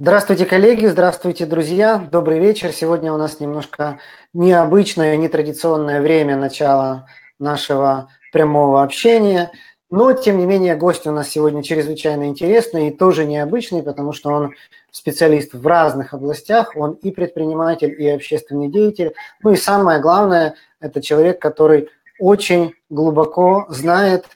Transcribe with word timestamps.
Здравствуйте, 0.00 0.46
коллеги, 0.46 0.86
здравствуйте, 0.86 1.44
друзья. 1.44 1.98
Добрый 1.98 2.38
вечер. 2.38 2.70
Сегодня 2.70 3.12
у 3.12 3.16
нас 3.16 3.40
немножко 3.40 3.98
необычное, 4.32 5.16
нетрадиционное 5.16 6.00
время 6.00 6.36
начала 6.36 7.08
нашего 7.40 8.08
прямого 8.32 8.84
общения. 8.84 9.50
Но, 9.90 10.12
тем 10.12 10.38
не 10.38 10.46
менее, 10.46 10.76
гость 10.76 11.08
у 11.08 11.10
нас 11.10 11.28
сегодня 11.28 11.64
чрезвычайно 11.64 12.28
интересный 12.28 12.86
и 12.86 12.96
тоже 12.96 13.24
необычный, 13.24 13.82
потому 13.82 14.12
что 14.12 14.30
он 14.30 14.54
специалист 14.92 15.52
в 15.52 15.66
разных 15.66 16.14
областях. 16.14 16.76
Он 16.76 16.92
и 16.92 17.10
предприниматель, 17.10 17.92
и 18.00 18.08
общественный 18.08 18.68
деятель. 18.68 19.14
Ну 19.42 19.50
и 19.50 19.56
самое 19.56 20.00
главное, 20.00 20.54
это 20.78 21.02
человек, 21.02 21.42
который 21.42 21.88
очень 22.20 22.72
глубоко 22.88 23.66
знает 23.68 24.26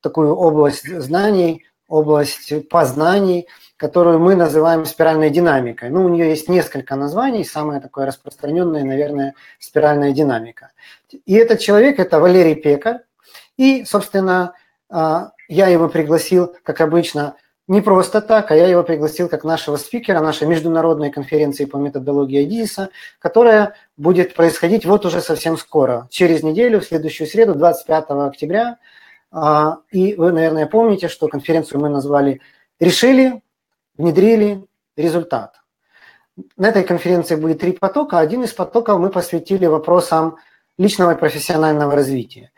такую 0.00 0.34
область 0.34 0.88
знаний, 0.88 1.64
область 1.86 2.68
познаний, 2.68 3.46
которую 3.84 4.18
мы 4.18 4.34
называем 4.34 4.86
спиральной 4.86 5.28
динамикой. 5.28 5.90
Ну, 5.90 6.06
у 6.06 6.08
нее 6.08 6.30
есть 6.30 6.48
несколько 6.48 6.96
названий, 6.96 7.44
самое 7.44 7.82
такое 7.82 8.06
распространенное, 8.06 8.82
наверное, 8.82 9.34
спиральная 9.58 10.12
динамика. 10.12 10.70
И 11.26 11.34
этот 11.34 11.60
человек– 11.60 11.98
это 11.98 12.18
Валерий 12.18 12.54
Пекарь. 12.54 13.00
И, 13.58 13.84
собственно, 13.84 14.54
а, 14.88 15.32
я 15.48 15.68
его 15.68 15.90
пригласил, 15.90 16.54
как 16.62 16.80
обычно, 16.80 17.34
не 17.68 17.82
просто 17.82 18.22
так, 18.22 18.50
а 18.50 18.56
я 18.56 18.68
его 18.68 18.82
пригласил 18.84 19.28
как 19.28 19.44
нашего 19.44 19.76
спикера 19.76 20.20
нашей 20.20 20.48
международной 20.48 21.10
конференции 21.10 21.66
по 21.66 21.76
методологии 21.76 22.42
Адизиса, 22.42 22.88
которая 23.18 23.74
будет 23.98 24.34
происходить 24.34 24.86
вот 24.86 25.04
уже 25.04 25.20
совсем 25.20 25.58
скоро, 25.58 26.08
через 26.10 26.42
неделю, 26.42 26.80
в 26.80 26.86
следующую 26.86 27.26
среду, 27.26 27.54
25 27.54 28.04
октября. 28.08 28.78
А, 29.30 29.80
и 29.90 30.14
вы, 30.14 30.32
наверное, 30.32 30.64
помните, 30.64 31.08
что 31.08 31.28
конференцию 31.28 31.82
мы 31.82 31.90
назвали 31.90 32.40
«Решили, 32.80 33.43
внедрили, 33.96 34.64
результат». 34.96 35.60
На 36.56 36.68
этой 36.68 36.82
конференции 36.82 37.36
будет 37.36 37.60
три 37.60 37.72
потока. 37.72 38.18
Один 38.18 38.42
из 38.42 38.52
потоков 38.52 38.98
мы 38.98 39.10
посвятили 39.10 39.66
вопросам 39.66 40.36
личного 40.78 41.14
и 41.14 41.18
профессионального 41.18 41.94
развития. 41.94 42.50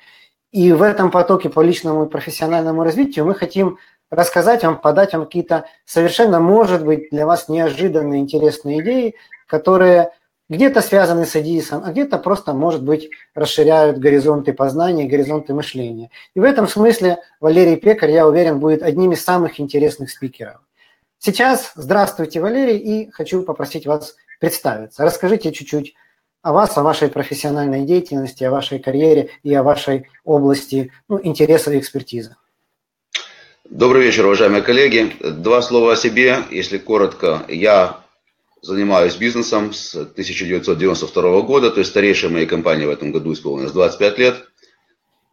И 0.51 0.73
в 0.73 0.83
этом 0.83 1.11
потоке 1.11 1.51
по 1.51 1.61
личному 1.61 2.07
и 2.07 2.09
профессиональному 2.09 2.83
развитию 2.83 3.27
мы 3.27 3.35
хотим 3.35 3.79
рассказать 4.11 4.63
вам, 4.65 4.81
подать 4.81 5.13
вам 5.13 5.27
какие-то 5.27 5.67
совершенно, 5.85 6.41
может 6.41 6.85
быть, 6.85 7.11
для 7.11 7.27
вас 7.27 7.49
неожиданные, 7.49 8.21
интересные 8.21 8.81
идеи, 8.81 9.17
которые 9.47 10.13
где-то 10.49 10.81
связаны 10.81 11.27
с 11.27 11.35
Эдисом, 11.35 11.83
а 11.85 11.91
где-то 11.91 12.19
просто, 12.19 12.55
может 12.55 12.85
быть, 12.85 13.11
расширяют 13.35 13.99
горизонты 13.99 14.53
познания, 14.53 15.05
горизонты 15.05 15.53
мышления. 15.53 16.11
И 16.35 16.41
в 16.41 16.45
этом 16.45 16.69
смысле 16.69 17.19
Валерий 17.41 17.77
Пекарь, 17.77 18.13
я 18.13 18.27
уверен, 18.27 18.61
будет 18.61 18.83
одним 18.83 19.13
из 19.13 19.25
самых 19.25 19.59
интересных 19.61 20.11
спикеров. 20.11 20.61
Сейчас 21.27 21.73
здравствуйте, 21.75 22.41
Валерий, 22.41 22.79
и 22.79 23.11
хочу 23.11 23.43
попросить 23.43 23.85
вас 23.85 24.15
представиться. 24.39 25.03
Расскажите 25.03 25.51
чуть-чуть 25.51 25.95
о 26.41 26.53
вас, 26.53 26.79
о 26.79 26.85
вашей 26.85 27.09
профессиональной 27.09 27.85
деятельности, 27.85 28.45
о 28.45 28.53
вашей 28.53 28.79
карьере 28.79 29.31
и 29.43 29.53
о 29.53 29.65
вашей 29.65 30.09
области 30.23 30.93
ну, 31.09 31.19
интересов 31.21 31.75
и 31.75 31.81
экспертизы. 31.81 32.37
Добрый 33.69 34.05
вечер, 34.05 34.25
уважаемые 34.25 34.63
коллеги. 34.63 35.17
Два 35.19 35.63
слова 35.63 35.95
о 35.95 35.97
себе, 35.97 36.45
если 36.53 36.79
коротко. 36.79 37.45
Я 37.49 38.05
занимаюсь 38.63 39.17
бизнесом 39.17 39.73
с 39.73 39.97
1992 39.97 41.41
года, 41.41 41.73
то 41.73 41.81
есть 41.81 41.91
старейшая 41.91 42.31
моей 42.31 42.47
компании 42.47 42.87
в 42.87 42.91
этом 42.91 43.11
году 43.11 43.33
исполнилось 43.33 43.73
25 43.73 44.19
лет, 44.19 44.49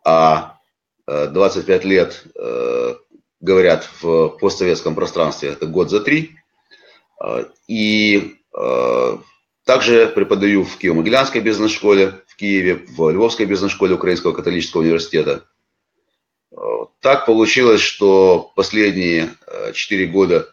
а 0.04 0.58
25 1.06 1.86
э, 1.86 1.88
лет, 1.88 2.24
э, 2.36 2.96
говорят, 3.44 3.90
в 4.02 4.30
постсоветском 4.40 4.96
пространстве 4.96 5.50
это 5.50 5.68
год 5.68 5.90
за 5.90 6.00
три. 6.00 6.32
Э, 7.24 7.46
и 7.68 8.36
также 9.66 10.08
преподаю 10.08 10.64
в 10.64 10.78
Киево-Могилянской 10.80 11.40
бизнес-школе, 11.40 12.22
в 12.28 12.36
Киеве, 12.36 12.86
в 12.88 13.10
Львовской 13.10 13.48
бизнес-школе 13.48 13.96
Украинского 13.96 14.32
католического 14.32 14.82
университета. 14.82 15.46
Так 17.00 17.26
получилось, 17.26 17.82
что 17.82 18.52
последние 18.56 19.32
четыре 19.74 20.06
года 20.06 20.50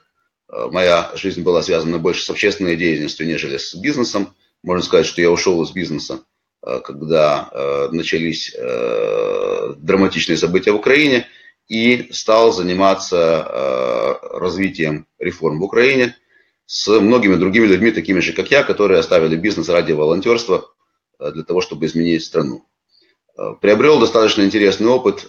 моя 0.49 1.11
жизнь 1.15 1.43
была 1.43 1.63
связана 1.63 1.99
больше 1.99 2.23
с 2.23 2.31
общественной 2.31 2.77
деятельностью, 2.77 3.27
нежели 3.27 3.59
с 3.59 3.75
бизнесом. 3.75 4.35
Можно 4.63 4.83
сказать, 4.83 5.07
что 5.07 5.21
я 5.21 5.31
ушел 5.31 5.63
из 5.63 5.73
бизнеса, 5.73 6.21
когда 6.63 7.51
начались 7.93 8.57
драматичные 9.77 10.39
события 10.39 10.73
в 10.73 10.77
Украине 10.77 11.27
и 11.71 12.09
стал 12.13 12.53
заниматься 12.53 14.19
развитием 14.33 15.07
реформ 15.19 15.61
в 15.61 15.65
Украине 15.65 16.17
с 16.67 16.89
многими 17.01 17.37
другими 17.37 17.67
людьми, 17.67 17.93
такими 17.93 18.21
же, 18.21 18.33
как 18.33 18.51
я, 18.51 18.63
которые 18.63 19.01
оставили 19.01 19.37
бизнес 19.37 19.69
ради 19.69 19.93
волонтерства 19.93 20.69
для 21.19 21.45
того, 21.45 21.61
чтобы 21.61 21.87
изменить 21.87 22.25
страну. 22.25 22.67
Приобрел 23.61 23.99
достаточно 24.01 24.43
интересный 24.43 24.89
опыт, 24.89 25.27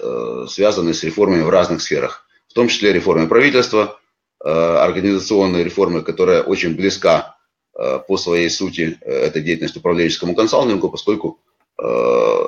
связанный 0.50 0.94
с 0.94 1.04
реформами 1.04 1.44
в 1.44 1.50
разных 1.50 1.82
сферах, 1.82 2.26
в 2.50 2.54
том 2.54 2.68
числе 2.68 2.92
реформой 2.92 3.28
правительства– 3.28 3.98
Э, 4.44 4.78
организационной 4.78 5.64
реформы, 5.64 6.02
которая 6.02 6.42
очень 6.42 6.76
близка 6.76 7.38
э, 7.78 8.00
по 8.08 8.18
своей 8.18 8.50
сути 8.50 8.98
э, 9.02 9.12
этой 9.12 9.44
деятельности 9.44 9.78
управленческому 9.78 10.34
консалтингу, 10.36 10.90
поскольку 10.90 11.40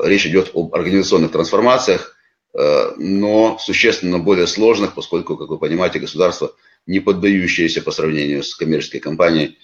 речь 0.03 0.27
идет 0.27 0.51
об 0.53 0.75
организационных 0.75 1.31
трансформациях, 1.31 2.12
но 2.53 3.57
существенно 3.59 4.19
более 4.19 4.47
сложных, 4.47 4.93
поскольку, 4.93 5.37
как 5.37 5.49
вы 5.49 5.57
понимаете, 5.57 5.99
государство 5.99 6.53
не 6.85 6.99
поддающееся 6.99 7.81
по 7.81 7.91
сравнению 7.91 8.43
с 8.43 8.55
коммерческой 8.55 8.99
компанией 8.99 9.57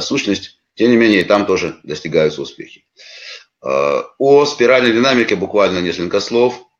сущность, 0.00 0.58
тем 0.74 0.90
не 0.90 0.96
менее 0.96 1.24
там 1.24 1.46
тоже 1.46 1.76
достигаются 1.84 2.42
успехи. 2.42 2.86
О 3.62 4.44
спиральной 4.46 4.92
динамике 4.92 5.36
буквально 5.36 5.78
несколько 5.78 6.20
слов– 6.20 6.60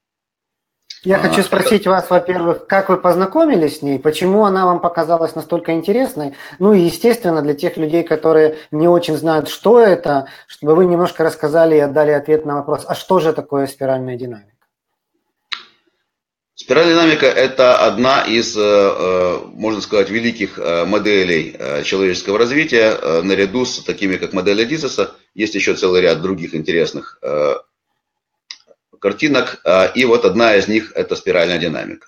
я 1.05 1.19
хочу 1.19 1.43
спросить 1.43 1.87
вас, 1.87 2.09
во-первых, 2.09 2.67
как 2.67 2.89
вы 2.89 2.97
познакомились 2.97 3.79
с 3.79 3.83
ней, 3.83 3.99
почему 3.99 4.47
она 4.47 4.65
вам 4.65 4.81
показалась 4.81 5.35
настолько 5.35 5.73
интересной, 5.73 6.35
ну 6.59 6.73
и, 6.73 6.81
естественно, 6.81 7.43
для 7.43 7.53
тех 7.53 7.77
людей, 7.77 8.05
которые 8.05 8.57
не 8.71 8.89
очень 8.89 9.15
знают, 9.17 9.51
что 9.51 9.79
это, 9.79 10.29
чтобы 10.47 10.75
вы 10.75 10.87
немножко 10.87 11.23
рассказали 11.23 11.77
и 11.77 11.81
отдали 11.81 12.11
ответ 12.11 12.47
на 12.47 12.55
вопрос, 12.55 12.87
а 12.89 12.95
что 12.95 13.19
же 13.19 13.35
такое 13.35 13.67
спиральная 13.67 14.17
динамика? 14.17 14.54
Спиральная 16.57 16.95
динамика– 16.95 17.27
это 17.27 17.79
одна 17.79 18.23
из, 18.23 18.57
э, 18.57 18.61
э, 18.63 19.39
можно 19.55 19.81
сказать, 19.81 20.09
великих 20.09 20.57
э, 20.57 20.85
моделей 20.85 21.57
человеческого 21.83 22.39
развития, 22.39 22.97
наряду 23.23 23.65
с 23.65 23.83
такими, 23.83 24.17
как 24.17 24.33
модель 24.33 24.63
Эдисоса. 24.63 25.17
Есть 25.35 25.57
еще 25.57 25.75
целый 25.75 26.01
ряд 26.03 26.23
других 26.23 26.55
интересных 26.55 27.21
картинок, 29.01 29.63
и 29.97 30.05
вот 30.05 30.25
одна 30.25 30.55
из 30.55 30.69
них– 30.69 30.93
это 30.95 31.17
спиральная 31.17 31.59
динамика. 31.59 32.07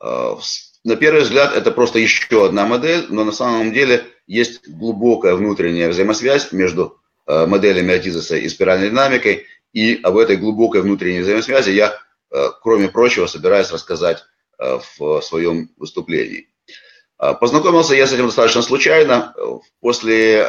На 0.00 0.96
первый 0.96 1.22
взгляд 1.22 1.54
это 1.54 1.70
просто 1.72 1.98
еще 1.98 2.46
одна 2.46 2.66
модель, 2.66 3.06
но 3.08 3.24
на 3.24 3.32
самом 3.32 3.72
деле 3.72 4.04
есть 4.26 4.68
глубокая 4.68 5.34
внутренняя 5.34 5.88
взаимосвязь 5.88 6.52
между 6.52 7.00
моделями 7.26 7.94
Атизеса 7.94 8.36
и 8.36 8.48
спиральной 8.48 8.90
динамикой, 8.90 9.46
и 9.72 9.98
об 10.02 10.16
этой 10.16 10.36
глубокой 10.36 10.80
внутренней 10.80 11.20
взаимосвязи 11.20 11.70
я, 11.70 11.98
кроме 12.62 12.88
прочего, 12.88 13.26
собираюсь 13.26 13.70
рассказать 13.70 14.24
в 14.58 15.20
своем 15.20 15.70
выступлении. 15.76 16.48
Познакомился 17.16 17.94
я 17.94 18.06
с 18.06 18.12
этим 18.12 18.26
достаточно 18.26 18.62
случайно. 18.62 19.34
После 19.80 20.46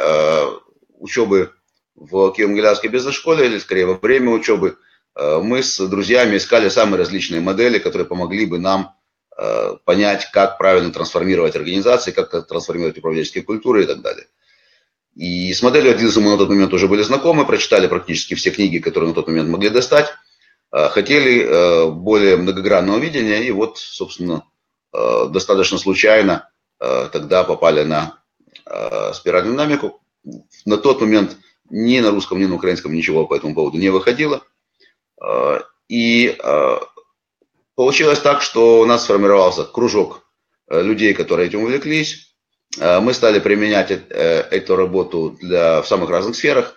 учебы 0.88 1.52
в 1.94 2.34
Киево-Могилянской 2.36 2.88
бизнес-школе, 2.88 3.46
или 3.46 3.58
скорее 3.58 3.86
во 3.86 3.94
время 3.94 4.30
учебы, 4.30 4.76
Э, 5.16 5.40
мы 5.42 5.62
с 5.62 5.78
друзьями 5.88 6.36
искали 6.36 6.68
самые 6.68 6.98
различные 6.98 7.40
модели, 7.40 7.78
которые 7.78 8.06
помогли 8.06 8.46
бы 8.46 8.58
нам 8.58 8.94
э, 9.36 9.76
понять, 9.84 10.30
как 10.30 10.58
правильно 10.58 10.92
трансформировать 10.92 11.56
организации, 11.56 12.12
как 12.12 12.30
трансформировать 12.46 12.98
управленческие 12.98 13.42
культуры 13.42 13.84
и 13.84 13.86
так 13.86 14.02
далее. 14.02 14.26
И 15.14 15.52
с 15.52 15.62
моделью 15.62 15.92
Адидаса 15.92 16.20
мы 16.20 16.30
на 16.30 16.36
тот 16.36 16.50
момент 16.50 16.74
уже 16.74 16.88
были 16.88 17.00
знакомы, 17.00 17.46
прочитали 17.46 17.86
практически 17.86 18.34
все 18.34 18.50
книги, 18.50 18.78
которые 18.78 19.08
на 19.08 19.14
тот 19.14 19.28
момент 19.28 19.48
могли 19.48 19.70
достать. 19.70 20.12
Э, 20.72 20.88
хотели 20.88 21.90
более 21.90 22.36
многогранного 22.36 22.98
видения, 22.98 23.42
и 23.42 23.50
вот, 23.50 23.78
собственно, 23.78 24.44
достаточно 24.92 25.76
случайно 25.78 26.48
тогда 26.78 27.44
попали 27.44 27.82
на 27.82 28.18
спиральную 29.12 29.54
динамику. 29.54 30.00
На 30.64 30.78
тот 30.78 31.00
момент 31.00 31.36
ни 31.68 32.00
на 32.00 32.10
русском, 32.10 32.38
ни 32.38 32.46
на 32.46 32.54
украинском 32.54 32.94
ничего 32.94 33.26
по 33.26 33.34
этому 33.34 33.54
поводу 33.54 33.78
не 33.78 33.90
выходило– 33.90 34.42
Э, 35.22 35.60
и 35.88 36.36
э, 36.38 36.76
получилось 37.74 38.20
так, 38.20 38.42
что 38.42 38.80
у 38.80 38.84
нас 38.86 39.04
сформировался 39.04 39.64
кружок 39.64 40.28
э, 40.68 40.82
людей, 40.82 41.14
которые 41.14 41.48
этим 41.48 41.62
увлеклись. 41.62 42.34
Мы 42.78 43.14
стали 43.14 43.38
применять 43.38 43.90
эту 43.90 44.76
работу 44.76 45.38
для, 45.40 45.80
в 45.80 45.88
самых 45.88 46.10
разных 46.10 46.36
сферах. 46.36 46.75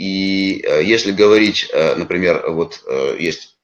И 0.00 0.64
если 0.82 1.12
говорить, 1.12 1.70
например, 1.74 2.50
вот 2.52 2.82
есть 3.18 3.58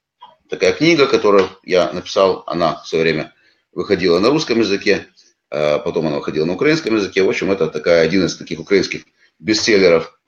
такая 0.50 0.74
книга, 0.74 1.06
которую 1.06 1.48
я 1.64 1.90
написал, 1.94 2.44
она 2.46 2.82
в 2.82 2.86
свое 2.86 3.04
время 3.04 3.32
выходила 3.72 4.18
на 4.18 4.28
русском 4.28 4.60
языке. 4.60 5.06
потом 5.48 6.06
она 6.06 6.16
выходила 6.16 6.44
на 6.44 6.54
украинском 6.54 6.96
языке. 6.96 7.22
В 7.22 7.28
общем, 7.28 7.50
это 7.50 7.68
такая, 7.68 8.02
один 8.02 8.24
из 8.24 8.36
таких 8.36 8.60
украинских 8.60 9.04
бестселлеров 9.38 10.18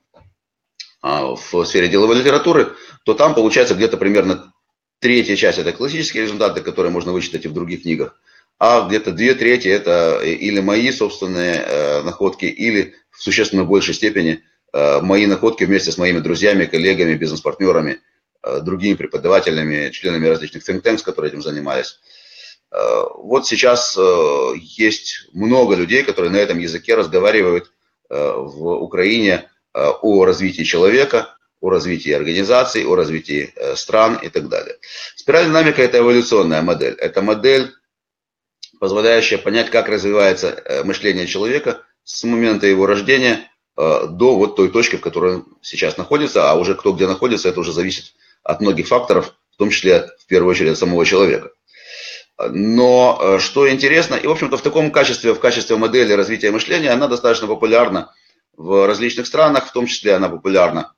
в 1.01 1.65
сфере 1.65 1.87
деловой 1.87 2.17
литературы, 2.17 2.73
то 3.05 3.13
там 3.13 3.33
получается 3.33 3.75
где-то 3.75 3.97
примерно 3.97 4.53
третья 4.99 5.35
часть– 5.35 5.57
это 5.59 5.71
классические 5.71 6.23
результаты, 6.23 6.61
которые 6.61 6.91
можно 6.91 7.13
вычитать 7.13 7.45
и 7.45 7.47
в 7.47 7.53
других 7.53 7.83
книгах, 7.83 8.19
а 8.57 8.87
где-то 8.87 9.11
две 9.11 9.33
трети– 9.33 9.67
это 9.69 10.19
или 10.21 10.59
мои 10.59 10.91
собственные 10.91 12.01
находки, 12.03 12.45
или 12.45 12.95
в 13.11 13.21
существенно 13.21 13.63
большей 13.63 13.93
степени 13.93 14.43
мои 14.73 15.25
находки 15.25 15.63
вместе 15.63 15.91
с 15.91 15.97
моими 15.97 16.19
друзьями, 16.19 16.65
коллегами, 16.65 17.15
бизнес-партнерами, 17.15 18.01
другими 18.61 18.93
преподавателями, 18.95 19.89
членами 19.89 20.27
различных 20.27 20.67
think 20.67 20.81
tanks, 20.83 21.03
которые 21.03 21.31
этим 21.31 21.41
занимались. 21.41 21.99
Э, 22.71 23.03
вот 23.15 23.47
сейчас 23.47 23.97
э, 23.97 24.53
есть 24.61 25.27
много 25.33 25.75
людей, 25.75 26.03
которые 26.03 26.31
на 26.31 26.37
этом 26.37 26.59
языке 26.59 26.95
разговаривают 26.95 27.71
э, 28.09 28.15
в 28.15 28.81
Украине 28.81 29.49
о 29.71 30.25
развитии 30.25 30.63
человека, 30.63 31.37
о 31.61 31.69
развитии 31.69 32.11
организаций, 32.11 32.85
о 32.85 32.95
развитии 32.95 33.53
стран 33.75 34.15
и 34.15 34.27
так 34.29 34.49
далее. 34.49 34.77
Спираль 35.15 35.45
динамика– 35.45 35.81
это 35.83 35.99
эволюционная 35.99 36.63
модель. 36.63 36.95
Это 36.95 37.21
модель, 37.21 37.71
позволяющая 38.79 39.37
понять, 39.37 39.69
как 39.69 39.87
развивается 39.87 40.81
мышление 40.83 41.27
человека 41.27 41.83
с 42.03 42.23
момента 42.23 42.65
его 42.65 42.87
рождения 42.87 43.47
до 43.79 44.35
вот 44.35 44.57
той 44.57 44.69
точки, 44.69 44.97
в 44.97 45.01
которой 45.01 45.43
сейчас 45.61 45.95
находится, 45.97 46.51
а 46.51 46.55
уже 46.55 46.75
кто 46.75 46.91
где 46.91 47.07
находится, 47.07 47.47
это 47.47 47.61
уже 47.61 47.71
зависит 47.71 48.13
от 48.43 48.59
многих 48.59 48.87
факторов, 48.87 49.33
в 49.51 49.57
том 49.57 49.69
числе, 49.69 50.09
в 50.19 50.25
первую 50.25 50.51
очередь, 50.51 50.73
от 50.73 50.77
самого 50.77 51.05
человека. 51.05 51.51
Но 52.51 53.19
э, 53.21 53.39
что 53.39 53.69
интересно, 53.69 54.15
и 54.15 54.25
в 54.25 54.31
общем-то 54.31 54.57
в 54.57 54.61
таком 54.61 54.91
качестве, 54.91 55.33
в 55.33 55.39
качестве 55.39 55.75
модели 55.75 56.13
развития 56.13 56.51
мышления, 56.51 56.91
она 56.91 57.07
достаточно 57.07 57.47
популярна 57.47 58.13
в 58.55 58.87
различных 58.87 59.27
странах, 59.27 59.67
в 59.67 59.73
том 59.73 59.87
числе 59.87 60.13
она 60.15 60.29
популярна 60.29 60.93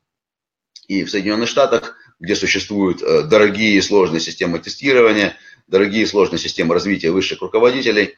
и 0.88 1.04
в 1.04 1.10
Соединенных 1.10 1.50
Штатах, 1.50 1.96
где 2.20 2.36
существуют 2.36 3.02
э, 3.02 3.24
дорогие 3.24 3.76
и 3.76 3.82
сложные 3.82 4.20
системы 4.20 4.60
тестирования, 4.60 5.36
дорогие 5.68 6.04
и 6.04 6.08
сложные 6.08 6.38
системы 6.38 6.76
развития 6.76 7.10
высших 7.10 7.42
руководителей, 7.42 8.18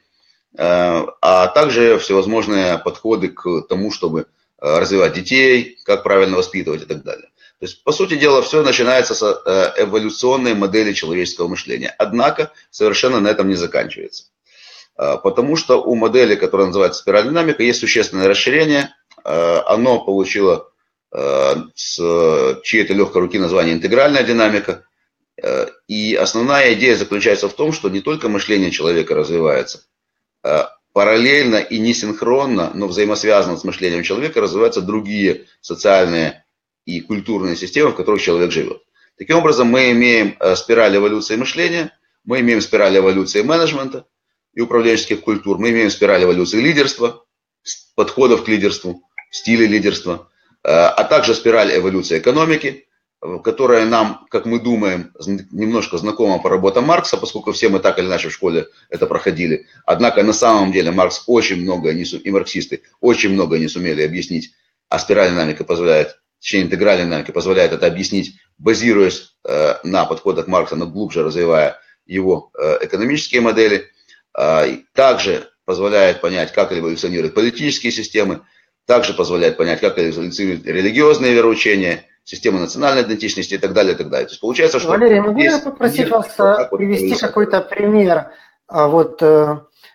э, 0.57 1.05
а 1.21 1.47
также 1.47 1.97
всевозможные 1.99 2.77
подходы 2.77 3.29
к 3.29 3.61
тому, 3.69 3.91
чтобы 3.91 4.27
развивать 4.63 5.13
детей, 5.13 5.77
как 5.83 6.03
правильно 6.03 6.37
воспитывать 6.37 6.83
и 6.83 6.85
так 6.85 7.03
далее. 7.03 7.27
То 7.63 7.65
есть, 7.65 7.83
по 7.83 7.91
сути 7.91 8.15
дела, 8.15 8.41
все 8.41 8.61
начинается 8.61 9.13
с 9.13 9.23
э, 9.23 9.83
эволюционной 9.83 10.53
модели 10.53 10.91
человеческого 10.91 11.47
мышления. 11.47 11.95
Однако, 11.97 12.51
совершенно 12.71 13.19
на 13.21 13.29
этом 13.29 13.47
не 13.47 13.55
заканчивается. 13.55 14.25
Э, 14.97 15.17
потому 15.23 15.55
что 15.55 15.81
у 15.81 15.95
модели, 15.95 16.35
которая 16.35 16.67
называется 16.67 16.99
спираль 16.99 17.23
динамика, 17.23 17.63
есть 17.63 17.79
существенное 17.79 18.27
расширение. 18.27 18.93
Э, 19.23 19.59
оно 19.65 20.03
получило 20.03 20.69
с 21.75 21.95
чьей-то 22.63 22.95
легкой 22.95 23.21
руки 23.21 23.37
название 23.37 23.75
интегральная 23.75 24.23
динамика. 24.23 24.83
И 25.87 26.15
основная 26.15 26.73
идея 26.73 26.95
заключается 26.95 27.47
в 27.47 27.53
том, 27.53 27.71
что 27.71 27.87
не 27.89 28.01
только 28.01 28.29
мышление 28.29 28.71
человека 28.71 29.13
развивается, 29.13 29.83
параллельно 30.93 31.57
и 31.57 31.79
несинхронно, 31.79 32.71
но 32.73 32.87
взаимосвязанно 32.87 33.57
с 33.57 33.63
мышлением 33.63 34.03
человека 34.03 34.39
развиваются 34.39 34.81
другие 34.81 35.47
социальные 35.59 36.45
и 36.85 37.01
культурные 37.01 37.55
системы, 37.55 37.91
в 37.91 37.95
которых 37.95 38.21
человек 38.21 38.51
живет. 38.51 38.81
Таким 39.17 39.37
образом, 39.37 39.67
мы 39.67 39.91
имеем 39.91 40.37
э, 40.39 40.55
спираль 40.55 40.95
эволюции 40.95 41.35
мышления, 41.35 41.97
мы 42.23 42.39
имеем 42.39 42.61
спираль 42.61 42.97
эволюции 42.97 43.41
менеджмента 43.41 44.05
и 44.53 44.61
управленческих 44.61 45.21
культур, 45.21 45.57
мы 45.57 45.71
имеем 45.71 45.89
спираль 45.89 46.23
эволюции 46.23 46.61
лидерства, 46.61 47.25
подходов 47.95 48.43
к 48.43 48.47
лидерству, 48.47 49.03
стиля 49.31 49.67
лидерства, 49.67 50.29
э, 50.63 50.69
а 50.69 51.03
также 51.05 51.33
спираль 51.33 51.75
эволюции 51.75 52.19
экономики, 52.19 52.82
которая 53.43 53.85
нам, 53.85 54.25
как 54.29 54.45
мы 54.45 54.59
думаем, 54.59 55.13
немножко 55.51 55.97
знакома 55.97 56.39
по 56.39 56.49
работам 56.49 56.85
Маркса, 56.85 57.17
поскольку 57.17 57.51
все 57.51 57.69
мы 57.69 57.79
так 57.79 57.99
или 57.99 58.05
иначе 58.05 58.29
в 58.29 58.33
школе 58.33 58.67
это 58.89 59.07
проходили. 59.07 59.67
Однако 59.85 60.23
на 60.23 60.33
самом 60.33 60.71
деле 60.71 60.91
Маркс 60.91 61.23
очень 61.27 61.61
много, 61.61 61.91
и 61.91 62.31
марксисты 62.31 62.81
очень 62.99 63.31
много 63.31 63.57
не 63.57 63.67
сумели 63.67 64.03
объяснить, 64.03 64.53
а 64.89 64.99
спираль 64.99 65.31
динамика 65.31 65.63
позволяет 65.63 66.17
течение 66.43 66.67
интегральной 66.67 67.05
динамики 67.05 67.31
позволяет 67.31 67.71
это 67.71 67.87
объяснить, 67.87 68.35
базируясь 68.57 69.33
э, 69.47 69.75
на 69.83 70.05
подходах 70.05 70.47
Маркса, 70.47 70.75
но 70.75 70.85
глубже 70.87 71.23
развивая 71.23 71.79
его 72.05 72.51
э, 72.59 72.79
экономические 72.81 73.39
модели. 73.41 73.87
Э, 74.37 74.77
также 74.93 75.49
позволяет 75.65 76.19
понять, 76.19 76.51
как 76.51 76.73
эволюционируют 76.73 77.33
политические 77.33 77.93
системы, 77.93 78.41
также 78.85 79.13
позволяет 79.13 79.55
понять, 79.55 79.79
как 79.79 79.97
эволюционируют 79.97 80.65
религиозные 80.65 81.33
вероучения, 81.33 82.05
системы 82.23 82.59
национальной 82.59 83.03
идентичности 83.03 83.55
и 83.55 83.57
так 83.57 83.73
далее, 83.73 83.93
и 83.93 83.97
так 83.97 84.09
далее. 84.09 84.27
То 84.27 84.31
есть 84.31 84.41
получается, 84.41 84.79
что... 84.79 84.89
Валерий, 84.89 85.19
могу 85.19 85.39
я 85.39 85.59
попросить 85.59 86.05
мир, 86.05 86.11
вас 86.11 86.33
как 86.35 86.69
привести 86.71 87.15
какой-то 87.15 87.61
пример, 87.61 88.31
вот, 88.67 89.21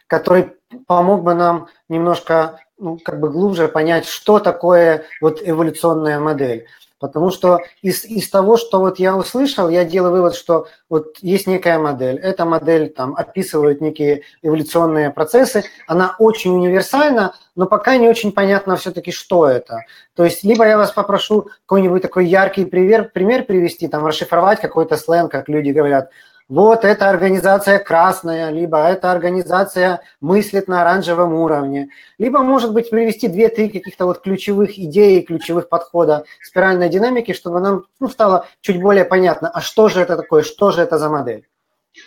который 0.07 0.53
помог 0.87 1.23
бы 1.23 1.35
нам 1.35 1.69
немножко 1.89 2.61
ну, 2.79 2.99
как 2.99 3.19
бы 3.19 3.31
глубже 3.31 3.69
понять, 3.69 4.07
что 4.07 4.39
такое 4.39 5.05
вот 5.21 5.41
эволюционная 5.43 6.21
модель. 6.21 6.67
Потому 6.99 7.31
что 7.31 7.61
из, 7.81 8.05
из 8.05 8.29
того, 8.29 8.57
что 8.57 8.81
вот 8.81 8.99
я 8.99 9.17
услышал, 9.17 9.69
я 9.69 9.85
делаю 9.85 10.13
вывод, 10.13 10.35
что 10.35 10.67
вот 10.89 11.19
есть 11.21 11.47
некая 11.47 11.79
модель. 11.79 12.19
Эта 12.19 12.45
модель 12.45 12.89
там 12.91 13.15
описывает 13.15 13.81
некие 13.81 14.23
эволюционные 14.43 15.11
процессы. 15.11 15.65
Она 15.87 16.17
очень 16.19 16.55
универсальна, 16.55 17.35
но 17.55 17.67
пока 17.67 17.97
не 17.97 18.09
очень 18.09 18.33
понятно 18.33 18.77
все-таки, 18.77 19.13
что 19.13 19.47
это. 19.47 19.85
То 20.15 20.25
есть 20.25 20.43
либо 20.43 20.67
я 20.67 20.77
вас 20.77 20.91
попрошу 20.91 21.49
какой-нибудь 21.67 22.03
такой 22.03 22.27
яркий 22.27 22.65
пример, 22.65 23.11
пример 23.15 23.45
привести, 23.45 23.87
там 23.87 24.05
расшифровать 24.05 24.61
какой-то 24.61 24.97
сленг, 24.97 25.31
как 25.31 25.49
люди 25.49 25.71
говорят– 25.71 26.11
вот 26.49 26.85
эта 26.85 27.11
организация 27.11 27.79
красная, 27.79 28.51
либо 28.51 28.79
эта 28.79 29.13
организация 29.13 30.01
мыслит 30.21 30.67
на 30.67 30.81
оранжевом 30.81 31.35
уровне, 31.35 31.91
либо, 32.19 32.41
может 32.41 32.73
быть, 32.73 32.91
привести 32.91 33.29
две-три 33.29 33.69
каких-то 33.69 34.07
вот 34.07 34.23
ключевых 34.23 34.79
идей, 34.79 35.23
ключевых 35.23 35.69
подхода 35.69 36.25
спиральной 36.43 36.89
динамики, 36.89 37.33
чтобы 37.33 37.61
нам 37.61 37.85
ну, 38.01 38.09
стало 38.09 38.47
чуть 38.61 38.81
более 38.81 39.05
понятно, 39.05 39.51
а 39.51 39.61
что 39.61 39.89
же 39.89 40.01
это 40.01 40.17
такое, 40.17 40.43
что 40.43 40.71
же 40.71 40.81
это 40.81 40.99
за 40.99 41.09
модель. 41.09 41.47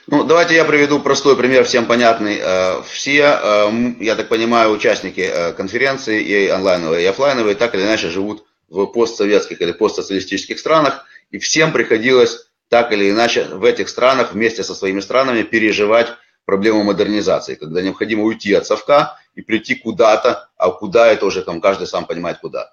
Ну, 0.08 0.24
давайте 0.24 0.56
я 0.56 0.66
приведу 0.66 1.00
простой 1.00 1.36
пример, 1.36 1.66
всем 1.66 1.86
понятный. 1.86 2.40
Э, 2.42 2.82
все, 2.88 3.40
э, 3.42 3.72
я 4.00 4.16
так 4.16 4.30
понимаю, 4.30 4.72
участники 4.72 5.22
э, 5.22 5.52
конференции 5.54 6.22
и 6.22 6.48
онлайновые, 6.48 7.04
и 7.04 7.06
офлайновые 7.06 7.56
так 7.56 7.76
или 7.76 7.83
иначе 7.83 8.10
живут 8.10 8.45
в 8.69 8.86
постсоветских 8.86 9.62
или 9.62 9.74
постсоциалистических 9.74 10.57
странах, 10.57 11.06
и 11.30 11.40
всем 11.40 11.74
приходилось 11.74 12.51
так 12.71 12.94
или 12.94 13.11
иначе 13.11 13.44
в 13.44 13.66
этих 13.66 13.90
странах 13.90 14.31
вместе 14.31 14.63
со 14.63 14.73
своими 14.73 15.01
странами 15.01 15.44
переживать 15.44 16.07
проблему 16.45 16.83
модернизации, 16.83 17.56
когда 17.56 17.81
необходимо 17.81 18.23
уйти 18.23 18.54
от 18.54 18.66
совка 18.66 19.18
и 19.35 19.42
прийти 19.42 19.75
куда-то, 19.75 20.49
а 20.56 20.71
куда 20.71 21.07
это 21.07 21.25
уже 21.25 21.42
там 21.42 21.59
каждый 21.59 21.85
сам 21.85 22.06
понимает 22.06 22.37
куда. 22.37 22.71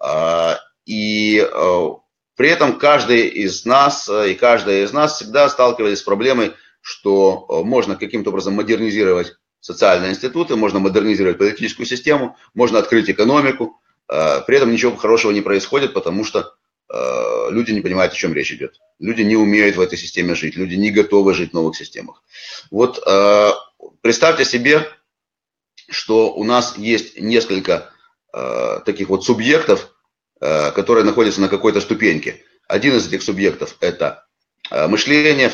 А, 0.00 0.58
и 0.86 1.38
э, 1.38 1.88
при 2.34 2.48
этом 2.48 2.80
каждый 2.80 3.28
из 3.28 3.64
нас 3.64 4.08
э, 4.08 4.32
и 4.32 4.34
каждая 4.34 4.82
из 4.82 4.92
нас 4.92 5.14
всегда 5.14 5.48
сталкивались 5.48 6.00
с 6.00 6.02
проблемой, 6.02 6.54
что 6.80 7.62
можно 7.64 7.94
каким-то 7.94 8.30
образом 8.30 8.54
модернизировать 8.54 9.36
социальные 9.60 10.10
институты, 10.10 10.56
можно 10.56 10.80
модернизировать 10.80 11.38
политическую 11.38 11.86
систему, 11.86 12.36
можно 12.54 12.80
открыть 12.80 13.08
экономику, 13.08 13.80
при 14.06 14.56
этом 14.56 14.72
ничего 14.72 14.96
хорошего 14.96 15.32
не 15.32 15.42
происходит, 15.42 15.92
потому 15.92 16.24
что 16.24 16.54
люди 17.50 17.72
не 17.72 17.80
понимают, 17.80 18.12
о 18.12 18.16
чем 18.16 18.32
речь 18.32 18.52
идет. 18.52 18.80
Люди 18.98 19.22
не 19.22 19.36
умеют 19.36 19.76
в 19.76 19.80
этой 19.80 19.98
системе 19.98 20.34
жить, 20.34 20.56
люди 20.56 20.74
не 20.74 20.90
готовы 20.90 21.34
жить 21.34 21.50
в 21.50 21.54
новых 21.54 21.76
системах. 21.76 22.22
Вот 22.70 23.02
э, 23.06 23.50
представьте 24.00 24.44
себе, 24.44 24.88
что 25.88 26.32
у 26.34 26.44
нас 26.44 26.76
есть 26.76 27.18
несколько 27.20 27.92
э, 28.32 28.80
таких 28.84 29.08
вот 29.08 29.24
субъектов, 29.24 29.94
которые 30.40 31.04
находятся 31.04 31.40
на 31.40 31.48
какой-то 31.48 31.80
ступеньке. 31.80 32.44
Один 32.68 32.94
из 32.94 33.08
этих 33.08 33.22
субъектов– 33.24 33.76
это 33.80 34.24
мышление, 34.70 35.50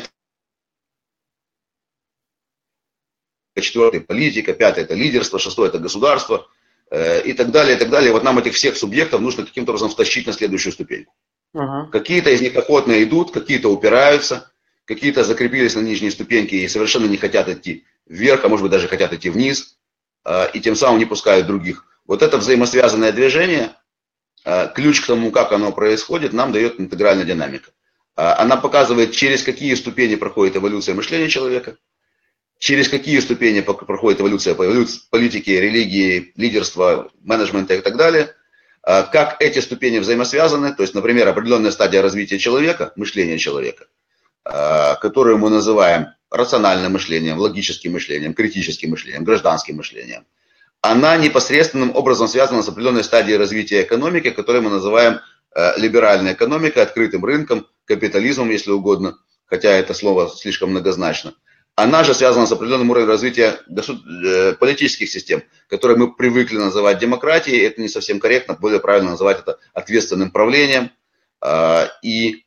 четвертый– 3.59 3.99
политика, 4.01 4.53
пятый– 4.53 4.83
это 4.83 4.93
лидерство, 4.93 5.39
шестой– 5.39 5.67
это 5.69 5.79
государство– 5.79 6.47
Э, 6.91 7.21
и 7.23 7.33
так 7.33 7.51
далее, 7.51 7.75
и 7.75 7.79
так 7.79 7.89
далее. 7.89 8.11
Вот 8.11 8.23
нам 8.23 8.37
этих 8.37 8.53
всех 8.53 8.77
субъектов 8.77 9.19
нужно 9.21 9.45
каким-то 9.45 9.71
образом 9.71 9.89
втащить 9.89 10.27
на 10.27 10.33
следующую 10.33 10.71
ступень. 10.71 11.07
Uh-huh. 11.55 11.89
Какие-то 11.89 12.31
из 12.31 12.41
них 12.41 12.53
охотно 12.57 13.01
идут, 13.01 13.31
какие-то 13.31 13.69
упираются, 13.69 14.51
какие-то 14.83 15.23
закрепились 15.23 15.75
на 15.75 15.79
нижней 15.79 16.11
ступеньке 16.11 16.57
и 16.57 16.67
совершенно 16.67 17.05
не 17.05 17.15
хотят 17.15 17.47
идти 17.47 17.85
вверх, 18.05 18.43
а 18.43 18.49
может 18.49 18.63
быть 18.63 18.71
даже 18.73 18.89
хотят 18.89 19.13
идти 19.13 19.29
вниз, 19.29 19.77
э, 20.25 20.51
и 20.53 20.59
тем 20.59 20.75
самым 20.75 20.99
не 20.99 21.05
пускают 21.05 21.47
других. 21.47 21.85
Вот 22.05 22.21
это 22.21 22.37
взаимосвязанное 22.37 23.13
движение, 23.13 23.71
э, 24.43 24.67
ключ 24.75 24.99
к 24.99 25.07
тому, 25.07 25.31
как 25.31 25.53
оно 25.53 25.71
происходит, 25.71 26.33
нам 26.33 26.51
дает 26.51 26.77
интегральная 26.77 27.25
динамика. 27.25 27.71
Она 28.15 28.55
показывает, 28.55 29.11
через 29.11 29.43
какие 29.43 29.73
ступени 29.75 30.15
проходит 30.15 30.55
эволюция 30.55 30.95
мышления 30.95 31.27
человека, 31.27 31.75
через 32.59 32.87
какие 32.87 33.19
ступени 33.19 33.59
проходит 33.59 34.21
эволюция 34.21 34.55
политики, 34.55 35.49
религии, 35.49 36.31
лидерства, 36.37 37.11
менеджмента 37.21 37.75
и 37.75 37.81
так 37.81 37.97
далее, 37.97 38.23
а, 38.23 38.33
как 38.85 39.37
эти 39.39 39.59
ступени 39.59 39.97
взаимосвязаны, 39.97 40.73
то 40.73 40.83
есть, 40.83 40.93
например, 40.93 41.27
определенная 41.27 41.71
стадия 41.71 42.03
развития 42.03 42.37
человека, 42.37 42.93
мышления 42.95 43.39
человека, 43.39 43.87
а, 44.43 44.95
которую 44.95 45.39
мы 45.39 45.49
называем 45.49 46.09
рациональным 46.29 46.93
мышлением, 46.93 47.39
логическим 47.39 47.93
мышлением, 47.93 48.35
критическим 48.35 48.91
мышлением, 48.91 49.23
гражданским 49.23 49.77
мышлением, 49.77 50.25
она 50.81 51.17
непосредственным 51.17 51.95
образом 51.95 52.27
связана 52.27 52.61
с 52.61 52.69
определенной 52.69 53.03
стадией 53.03 53.37
развития 53.37 53.81
экономики, 53.81 54.29
которую 54.29 54.63
мы 54.63 54.69
называем 54.69 55.19
э, 55.55 55.79
либеральной 55.79 56.33
экономикой, 56.33 56.83
открытым 56.83 57.25
рынком, 57.25 57.67
капитализмом, 57.85 58.51
если 58.51 58.69
угодно, 58.69 59.17
хотя 59.47 59.71
это 59.71 59.95
слово 59.95 60.29
слишком 60.29 60.69
многозначно. 60.69 61.33
Она 61.75 62.05
же 62.05 62.13
связана 62.13 62.45
с 62.45 62.51
определенным 62.53 62.89
уровнем 62.89 63.09
развития 63.09 63.59
э, 63.67 64.53
политических 64.53 65.09
систем, 65.09 65.43
которые 65.67 65.97
мы 65.97 66.13
привыкли 66.13 66.57
называть 66.57 66.99
демократией. 66.99 67.65
Это 67.65 67.81
не 67.81 67.89
совсем 67.89 68.19
корректно, 68.19 68.53
более 68.53 68.79
правильно 68.79 69.11
называть 69.11 69.39
это 69.39 69.59
ответственным 69.73 70.31
правлением. 70.31 70.91
А, 71.41 71.91
и 72.01 72.45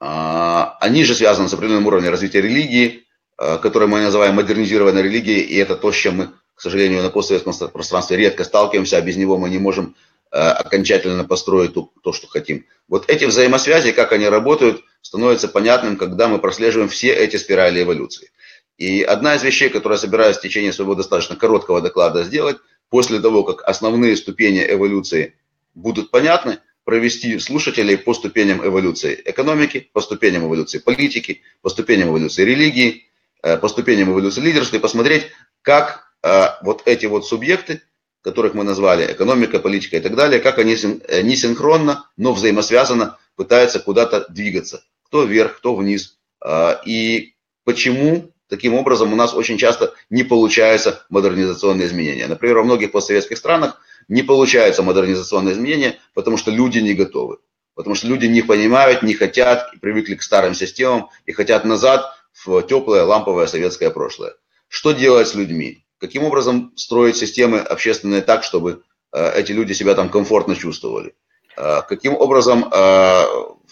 а, 0.00 0.76
они 0.80 1.04
же 1.04 1.14
связаны 1.14 1.48
с 1.48 1.54
определенным 1.54 1.86
уровнем 1.86 2.10
развития 2.10 2.40
религии, 2.40 3.06
а, 3.38 3.58
которое 3.58 3.86
мы 3.86 4.00
называем 4.00 4.34
модернизированной 4.34 5.02
религией, 5.02 5.40
и 5.40 5.56
это 5.56 5.76
то, 5.76 5.92
с 5.92 5.96
чем 5.96 6.16
мы, 6.16 6.32
к 6.56 6.60
сожалению, 6.60 7.02
на 7.02 7.10
постсоветском 7.10 7.54
пространстве 7.70 8.16
редко 8.16 8.42
сталкиваемся, 8.42 8.98
а 8.98 9.02
без 9.02 9.16
него 9.16 9.38
мы 9.38 9.50
не 9.50 9.58
можем 9.58 9.94
окончательно 10.30 11.24
построить 11.24 11.72
то, 11.74 12.12
что 12.12 12.26
хотим. 12.26 12.66
Вот 12.88 13.08
эти 13.08 13.24
взаимосвязи, 13.24 13.92
как 13.92 14.12
они 14.12 14.26
работают– 14.26 14.82
становится 15.06 15.46
понятным, 15.46 15.96
когда 15.96 16.26
мы 16.26 16.40
прослеживаем 16.40 16.88
все 16.88 17.12
эти 17.12 17.36
спирали 17.36 17.82
эволюции. 17.82 18.30
И 18.76 19.02
одна 19.02 19.36
из 19.36 19.44
вещей, 19.44 19.70
которую 19.70 19.96
я 19.96 20.00
собираюсь 20.00 20.36
в 20.36 20.42
течение 20.42 20.72
своего 20.72 20.96
достаточно 20.96 21.36
короткого 21.36 21.80
доклада 21.80 22.24
сделать, 22.24 22.56
после 22.90 23.20
того, 23.20 23.44
как 23.44 23.62
основные 23.62 24.16
ступени 24.16 24.66
эволюции 24.68 25.36
будут 25.74 26.10
понятны, 26.10 26.58
провести 26.84 27.38
слушателей 27.38 27.96
по 27.96 28.14
ступеням 28.14 28.66
эволюции 28.66 29.20
экономики, 29.24 29.88
по 29.92 30.00
ступеням 30.00 30.46
эволюции 30.46 30.78
политики, 30.78 31.42
по 31.62 31.68
ступеням 31.68 32.08
эволюции 32.08 32.44
религии, 32.44 33.04
э, 33.42 33.56
по 33.58 33.68
ступеням 33.68 34.10
эволюции 34.10 34.40
лидерства 34.40 34.76
и 34.76 34.80
посмотреть, 34.80 35.28
как 35.62 36.12
э, 36.22 36.46
вот 36.62 36.82
эти 36.84 37.06
вот 37.06 37.26
субъекты, 37.26 37.82
которых 38.26 38.54
мы 38.54 38.64
назвали 38.64 39.12
экономика, 39.12 39.60
политика 39.60 39.96
и 39.96 40.00
так 40.00 40.16
далее, 40.16 40.40
как 40.40 40.58
они 40.58 40.74
э, 40.74 41.22
не 41.22 41.36
синхронно, 41.36 42.10
но 42.16 42.32
взаимосвязанно 42.32 43.18
пытаются 43.36 43.78
куда-то 43.78 44.26
двигаться 44.28 44.82
кто 45.06 45.24
вверх, 45.24 45.58
кто 45.58 45.74
вниз. 45.74 46.18
А, 46.40 46.80
и 46.84 47.34
почему 47.64 48.32
таким 48.48 48.74
образом 48.74 49.12
у 49.12 49.16
нас 49.16 49.34
очень 49.34 49.58
часто 49.58 49.94
не 50.10 50.24
получаются 50.24 51.04
модернизационные 51.08 51.86
изменения. 51.86 52.26
Например, 52.26 52.58
во 52.58 52.64
многих 52.64 52.92
постсоветских 52.92 53.38
странах 53.38 53.80
не 54.08 54.22
получаются 54.22 54.82
модернизационные 54.82 55.54
изменения, 55.54 55.98
потому 56.14 56.36
что 56.36 56.50
люди 56.50 56.78
не 56.80 56.94
готовы. 56.94 57.38
Потому 57.74 57.94
что 57.94 58.08
люди 58.08 58.26
не 58.26 58.42
понимают, 58.42 59.02
не 59.02 59.14
хотят, 59.14 59.70
привыкли 59.80 60.14
к 60.14 60.22
старым 60.22 60.54
системам 60.54 61.08
и 61.26 61.32
хотят 61.32 61.64
назад 61.64 62.04
в 62.32 62.62
теплое 62.62 63.04
ламповое 63.04 63.46
советское 63.46 63.90
прошлое. 63.90 64.34
Что 64.68 64.92
делать 64.92 65.28
с 65.28 65.34
людьми? 65.34 65.85
Каким 66.06 66.22
образом 66.22 66.72
строить 66.76 67.16
системы 67.16 67.58
общественные 67.58 68.22
так, 68.22 68.44
чтобы 68.44 68.82
э, 69.12 69.40
эти 69.40 69.50
люди 69.50 69.72
себя 69.72 69.94
там 69.94 70.08
комфортно 70.08 70.54
чувствовали? 70.54 71.16
Э, 71.56 71.80
каким 71.88 72.14
образом 72.14 72.70
э, 72.72 73.22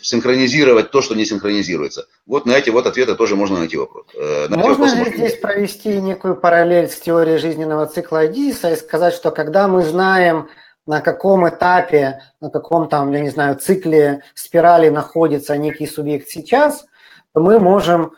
синхронизировать 0.01 0.91
то, 0.91 1.01
что 1.01 1.15
не 1.15 1.25
синхронизируется? 1.25 2.09
Вот 2.27 2.45
на 2.45 2.53
эти 2.53 2.71
вот 2.71 2.89
ответы 2.89 3.15
тоже 3.15 3.37
можно 3.37 3.61
найти 3.61 3.77
вопрос. 3.77 4.07
На 4.49 4.57
можно 4.57 5.05
ли 5.05 5.17
здесь 5.17 5.37
провести 5.37 6.01
некую 6.01 6.35
параллель 6.35 6.89
с 6.89 6.99
теорией 6.99 7.39
жизненного 7.39 7.87
цикла 7.87 8.27
Эдиса 8.27 8.73
и 8.73 8.77
сказать, 8.77 9.15
что 9.15 9.31
когда 9.31 9.69
мы 9.69 9.85
знаем, 9.85 10.49
на 10.87 11.01
каком 11.01 11.49
этапе, 11.49 12.21
на 12.41 12.51
каком 12.51 12.89
там, 12.89 13.13
я 13.13 13.21
не 13.21 13.31
знаю, 13.31 13.57
цикле 13.57 14.25
спирали 14.35 14.89
находится 14.89 15.57
некий 15.57 15.87
субъект 15.87 16.29
сейчас, 16.29 16.85
то 17.33 17.41
мы 17.41 17.61
можем 17.61 18.13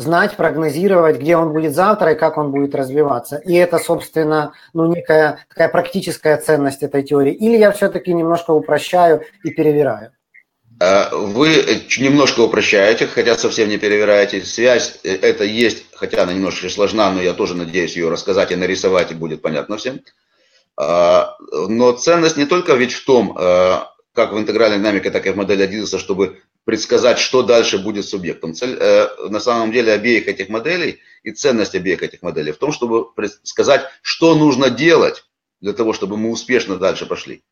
знать, 0.00 0.36
прогнозировать, 0.36 1.18
где 1.18 1.36
он 1.36 1.52
будет 1.52 1.74
завтра 1.74 2.12
и 2.12 2.18
как 2.18 2.38
он 2.38 2.50
будет 2.50 2.74
развиваться. 2.74 3.36
И 3.36 3.54
это, 3.54 3.78
собственно, 3.78 4.52
ну, 4.72 4.86
некая 4.86 5.44
такая 5.48 5.68
практическая 5.68 6.36
ценность 6.38 6.82
этой 6.82 7.02
теории. 7.02 7.34
Или 7.34 7.56
я 7.56 7.70
все-таки 7.70 8.12
немножко 8.12 8.50
упрощаю 8.52 9.22
и 9.44 9.50
перевираю? 9.50 10.12
Э, 10.80 11.14
вы 11.14 11.48
немножко 11.98 12.40
упрощаете, 12.40 13.06
хотя 13.06 13.36
совсем 13.36 13.68
не 13.68 13.76
перевираете. 13.76 14.42
Связь 14.42 14.98
э, 15.04 15.14
это 15.14 15.44
есть, 15.44 15.84
хотя 15.94 16.22
она 16.22 16.32
немножко 16.32 16.68
сложна, 16.70 17.10
но 17.10 17.20
я 17.20 17.34
тоже 17.34 17.54
надеюсь 17.54 17.96
ее 17.96 18.08
рассказать 18.08 18.50
и 18.50 18.56
нарисовать, 18.56 19.10
и 19.10 19.14
будет 19.14 19.42
понятно 19.42 19.76
всем. 19.76 20.00
Э, 20.80 21.24
но 21.68 21.92
ценность 21.92 22.38
не 22.38 22.46
только 22.46 22.74
ведь 22.74 22.92
в 22.92 23.04
том, 23.04 23.34
как 24.12 24.32
в 24.32 24.38
интегральной 24.38 24.78
динамике, 24.78 25.10
так 25.10 25.26
и 25.26 25.30
в 25.30 25.36
модели 25.36 25.62
Адидаса, 25.62 25.98
чтобы 25.98 26.40
предсказать, 26.64 27.18
что 27.18 27.42
дальше 27.42 27.78
будет 27.78 28.06
субъектом. 28.06 28.54
Цель, 28.54 28.78
на 29.28 29.40
самом 29.40 29.72
деле 29.72 29.92
обеих 29.92 30.28
этих 30.28 30.48
моделей 30.48 31.00
и 31.22 31.32
ценность 31.32 31.74
обеих 31.74 32.02
этих 32.02 32.22
моделей 32.22 32.52
в 32.52 32.58
том, 32.58 32.72
чтобы 32.72 33.12
предсказать, 33.12 33.82
что 34.02 34.34
нужно 34.34 34.70
делать 34.70 35.24
для 35.60 35.72
того, 35.72 35.92
чтобы 35.92 36.16
мы 36.16 36.30
успешно 36.30 36.76
дальше 36.76 37.06
пошли. 37.06 37.42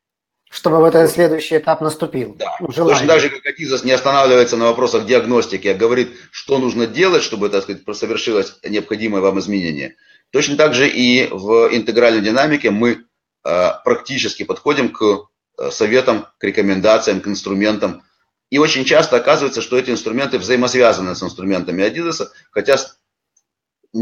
Чтобы 0.51 0.81
в 0.81 0.85
этот 0.85 1.11
следующий 1.11 1.59
этап 1.59 1.83
наступил. 1.83 2.35
Да. 2.35 2.57
Ну, 2.61 2.69
Точно 2.69 3.07
так 3.07 3.21
же, 3.21 3.29
как 3.29 3.45
Адизас 3.45 3.85
не 3.85 3.93
останавливается 3.93 4.57
на 4.57 4.65
вопросах 4.65 5.05
диагностики, 5.05 5.69
а 5.69 5.75
говорит, 5.75 6.17
что 6.31 6.59
нужно 6.59 6.87
делать, 6.87 7.23
чтобы, 7.23 7.51
так 7.51 7.65
сказать, 7.65 7.83
совершилось 7.95 8.57
необходимое 8.67 9.21
вам 9.21 9.39
изменение. 9.41 9.97
Точно 10.31 10.57
так 10.57 10.75
же 10.75 10.89
и 10.89 11.29
в 11.31 11.69
интегральной 11.71 12.23
динамике 12.23 12.71
мы 12.71 13.05
э, 13.45 13.71
практически 13.85 14.43
подходим 14.45 14.89
к 14.89 15.29
э, 15.59 15.71
советам, 15.71 16.27
к 16.39 16.45
рекомендациям, 16.45 17.21
к 17.21 17.29
инструментам. 17.29 18.03
И 18.51 18.59
очень 18.59 18.85
часто 18.85 19.17
оказывается, 19.17 19.61
что 19.61 19.79
эти 19.79 19.91
инструменты 19.91 20.39
взаимосвязаны 20.39 21.15
с 21.15 21.23
инструментами 21.23 21.85
Адидаса, 21.85 22.33
хотя 22.51 22.77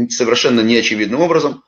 совершенно 0.09 0.61
неочевидным 0.61 1.21
образом. 1.21 1.63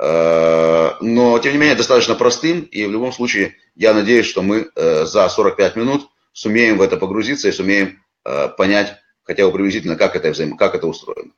Э, 0.00 0.92
но, 1.00 1.38
тем 1.38 1.52
не 1.52 1.58
менее, 1.58 1.74
достаточно 1.74 2.14
простым, 2.14 2.60
и 2.62 2.84
в 2.84 2.92
любом 2.92 3.12
случае 3.12 3.56
я 3.74 3.94
надеюсь, 3.94 4.26
что 4.26 4.42
мы 4.42 4.70
э, 4.74 5.04
за 5.04 5.28
45 5.28 5.76
минут 5.76 6.08
сумеем 6.32 6.78
в 6.78 6.82
это 6.82 6.96
погрузиться 6.96 7.48
и 7.48 7.52
сумеем 7.52 8.02
э, 8.24 8.48
понять 8.48 8.96
хотя 9.24 9.44
бы 9.46 9.52
приблизительно, 9.52 9.96
как 9.96 10.16
это, 10.16 10.30
взаим... 10.30 10.56
как 10.56 10.74
это 10.74 10.86
устроено. 10.86 11.32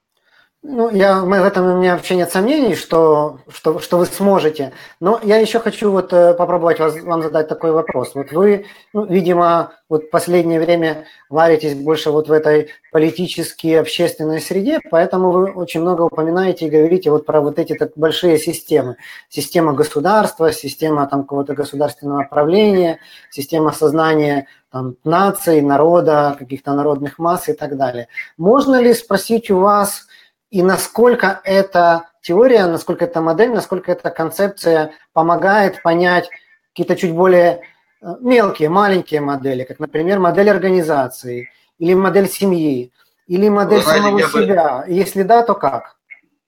Ну, 0.62 0.90
я, 0.90 1.22
в 1.22 1.32
этом 1.32 1.66
у 1.66 1.78
меня 1.78 1.94
вообще 1.96 2.16
нет 2.16 2.30
сомнений, 2.30 2.74
что, 2.74 3.38
что, 3.48 3.78
что 3.78 3.96
вы 3.96 4.04
сможете. 4.04 4.72
Но 5.00 5.18
я 5.22 5.38
еще 5.38 5.58
хочу 5.58 5.90
вот 5.90 6.12
э, 6.12 6.34
попробовать 6.34 6.78
вас, 6.78 7.00
вам 7.00 7.22
задать 7.22 7.48
такой 7.48 7.72
вопрос. 7.72 8.14
Вот 8.14 8.30
вы, 8.32 8.66
ну, 8.92 9.06
видимо, 9.06 9.72
вот 9.88 10.04
в 10.04 10.10
последнее 10.10 10.60
время 10.60 11.06
варитесь 11.30 11.74
больше 11.74 12.10
вот 12.10 12.28
в 12.28 12.32
этой 12.32 12.68
политической 12.92 13.80
общественной 13.80 14.38
среде, 14.38 14.80
поэтому 14.90 15.30
вы 15.30 15.50
очень 15.50 15.80
много 15.80 16.02
упоминаете 16.02 16.66
и 16.66 16.70
говорите 16.70 17.10
вот 17.10 17.24
про 17.24 17.40
вот 17.40 17.58
эти 17.58 17.74
так 17.74 17.92
большие 17.96 18.38
системы. 18.38 18.98
Система 19.30 19.72
государства, 19.72 20.52
система 20.52 21.06
там 21.06 21.22
какого-то 21.22 21.54
государственного 21.54 22.24
правления, 22.24 22.98
система 23.30 23.72
сознания 23.72 24.46
там, 24.70 24.96
наций, 25.04 25.62
народа, 25.62 26.36
каких-то 26.38 26.74
народных 26.74 27.18
масс 27.18 27.48
и 27.48 27.54
так 27.54 27.78
далее. 27.78 28.08
Можно 28.36 28.78
ли 28.82 28.92
спросить 28.92 29.50
у 29.50 29.60
вас 29.60 30.06
и 30.50 30.62
насколько 30.62 31.40
эта 31.44 32.08
теория, 32.22 32.66
насколько 32.66 33.04
эта 33.04 33.20
модель, 33.20 33.50
насколько 33.50 33.92
эта 33.92 34.10
концепция 34.10 34.92
помогает 35.12 35.82
понять 35.82 36.28
какие-то 36.72 36.96
чуть 36.96 37.12
более 37.12 37.62
э, 38.02 38.06
мелкие, 38.20 38.68
маленькие 38.68 39.20
модели, 39.20 39.64
как, 39.64 39.78
например, 39.78 40.18
модель 40.18 40.50
организации 40.50 41.50
или 41.78 41.94
модель 41.94 42.28
семьи, 42.28 42.92
или 43.26 43.48
модель 43.48 43.82
знаете, 43.82 44.02
самого 44.02 44.22
себя. 44.22 44.84
Бы... 44.86 44.92
Если 44.92 45.22
да, 45.22 45.42
то 45.42 45.54
как? 45.54 45.96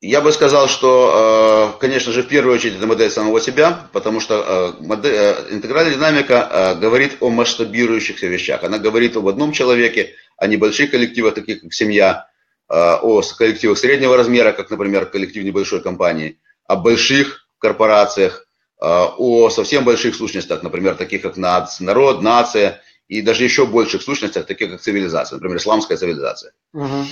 Я 0.00 0.20
бы 0.20 0.32
сказал, 0.32 0.66
что, 0.66 1.72
э, 1.76 1.80
конечно 1.80 2.10
же, 2.10 2.24
в 2.24 2.28
первую 2.28 2.56
очередь 2.56 2.78
это 2.78 2.88
модель 2.88 3.10
самого 3.10 3.40
себя, 3.40 3.86
потому 3.92 4.18
что 4.18 4.74
э, 4.80 4.84
модель, 4.84 5.14
интегральная 5.50 5.94
динамика 5.94 6.76
говорит 6.80 7.18
о 7.20 7.30
масштабирующихся 7.30 8.26
вещах. 8.26 8.64
Она 8.64 8.78
говорит 8.78 9.16
об 9.16 9.28
одном 9.28 9.52
человеке, 9.52 10.10
о 10.36 10.48
небольших 10.48 10.90
коллективах, 10.90 11.34
таких 11.34 11.62
как 11.62 11.72
семья, 11.72 12.26
о 12.74 13.22
коллективах 13.36 13.78
среднего 13.78 14.16
размера, 14.16 14.52
как, 14.52 14.70
например, 14.70 15.06
коллектив 15.06 15.44
небольшой 15.44 15.82
компании, 15.82 16.38
о 16.66 16.76
больших 16.76 17.46
корпорациях, 17.58 18.46
э, 18.80 18.84
о 18.84 19.50
совсем 19.50 19.84
больших 19.84 20.14
сущностях, 20.14 20.62
например, 20.62 20.94
таких 20.94 21.22
как 21.22 21.36
народ, 21.36 22.22
нация, 22.22 22.80
и 23.08 23.20
даже 23.20 23.44
еще 23.44 23.66
больших 23.66 24.00
сущностях, 24.00 24.46
таких 24.46 24.70
как 24.70 24.80
цивилизация, 24.80 25.36
например, 25.36 25.58
исламская 25.58 25.98
цивилизация. 25.98 26.52
Угу. 26.72 27.04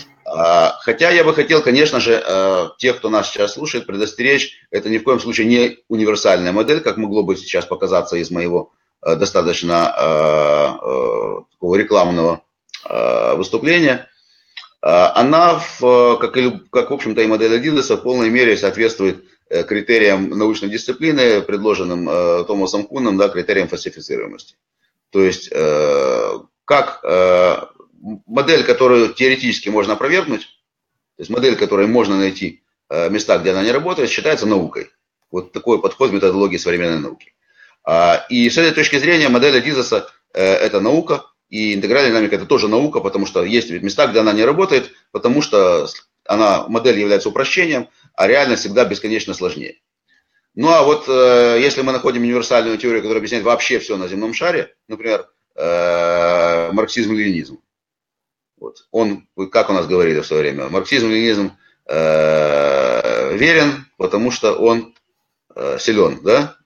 Хотя 0.80 1.10
я 1.10 1.24
бы 1.24 1.34
хотел, 1.34 1.60
конечно 1.60 2.00
же, 2.00 2.22
э, 2.24 2.68
тех, 2.78 2.96
кто 2.96 3.10
нас 3.10 3.28
сейчас 3.28 3.52
слушает, 3.52 3.86
предостеречь, 3.86 4.56
это 4.70 4.88
ни 4.88 4.96
в 4.96 5.04
коем 5.04 5.20
случае 5.20 5.46
не 5.46 5.78
универсальная 5.88 6.52
модель, 6.52 6.80
как 6.80 6.96
могло 6.96 7.22
бы 7.22 7.36
сейчас 7.36 7.66
показаться 7.66 8.16
из 8.16 8.30
моего 8.30 8.72
достаточно 9.02 10.76
такого 11.50 11.76
рекламного 11.76 12.42
выступления. 13.36 14.09
Она, 14.82 15.58
в, 15.58 16.16
как, 16.18 16.36
и, 16.36 16.50
как 16.70 16.90
в 16.90 16.94
общем-то 16.94 17.20
и 17.20 17.26
модель 17.26 17.52
Adidas, 17.52 17.94
в 17.94 18.02
полной 18.02 18.30
мере 18.30 18.56
соответствует 18.56 19.24
критериям 19.48 20.30
научной 20.30 20.68
дисциплины, 20.70 21.42
предложенным 21.42 22.46
Томасом 22.46 22.84
Куном, 22.84 23.18
да, 23.18 23.28
критериям 23.28 23.68
фальсифицируемости. 23.68 24.54
То 25.10 25.22
есть, 25.22 25.50
как 26.64 27.04
модель, 28.26 28.64
которую 28.64 29.12
теоретически 29.12 29.68
можно 29.68 29.94
опровергнуть, 29.94 30.42
то 31.16 31.20
есть 31.20 31.30
модель, 31.30 31.56
которой 31.56 31.86
можно 31.86 32.16
найти 32.16 32.62
места, 32.88 33.38
где 33.38 33.50
она 33.50 33.62
не 33.62 33.72
работает, 33.72 34.08
считается 34.08 34.46
наукой. 34.46 34.90
Вот 35.30 35.52
такой 35.52 35.80
подход 35.80 36.12
методологии 36.12 36.56
современной 36.56 36.98
науки. 36.98 37.34
А, 37.84 38.26
и 38.28 38.48
с 38.50 38.58
этой 38.58 38.72
точки 38.72 38.98
зрения 38.98 39.28
модель 39.28 39.56
Адизаса 39.56 40.08
э,– 40.34 40.42
это 40.42 40.80
наука, 40.80 41.24
и 41.50 41.74
интегральная 41.74 42.10
динамика– 42.10 42.36
это 42.36 42.46
тоже 42.46 42.68
наука, 42.68 43.00
потому 43.00 43.26
что 43.26 43.44
есть 43.44 43.70
места, 43.70 44.06
где 44.06 44.20
она 44.20 44.32
не 44.32 44.44
работает, 44.44 44.92
потому 45.10 45.42
что 45.42 45.88
она, 46.24 46.66
модель 46.68 46.98
является 46.98 47.28
упрощением, 47.28 47.88
а 48.14 48.28
реальность 48.28 48.62
всегда 48.62 48.84
бесконечно 48.84 49.34
сложнее. 49.34 49.80
Ну 50.54 50.68
а 50.68 50.84
вот 50.84 51.08
э, 51.08 51.58
если 51.60 51.82
мы 51.82 51.92
находим 51.92 52.22
универсальную 52.22 52.78
теорию, 52.78 53.02
которая 53.02 53.18
объясняет 53.18 53.44
вообще 53.44 53.80
все 53.80 53.96
на 53.96 54.06
земном 54.08 54.32
шаре, 54.32 54.74
например, 54.88 55.28
э, 55.56 56.70
марксизм-ленинизм, 56.72 57.58
вот, 58.58 58.86
он, 58.92 59.26
как 59.50 59.70
у 59.70 59.72
нас 59.72 59.86
говорили 59.86 60.20
в 60.20 60.26
свое 60.26 60.42
время, 60.42 60.68
марксизм-ленинизм 60.68 61.52
верен, 63.38 63.86
потому 63.96 64.30
что 64.30 64.54
он 64.54 64.94
силен, 65.78 66.20
да? 66.22 66.59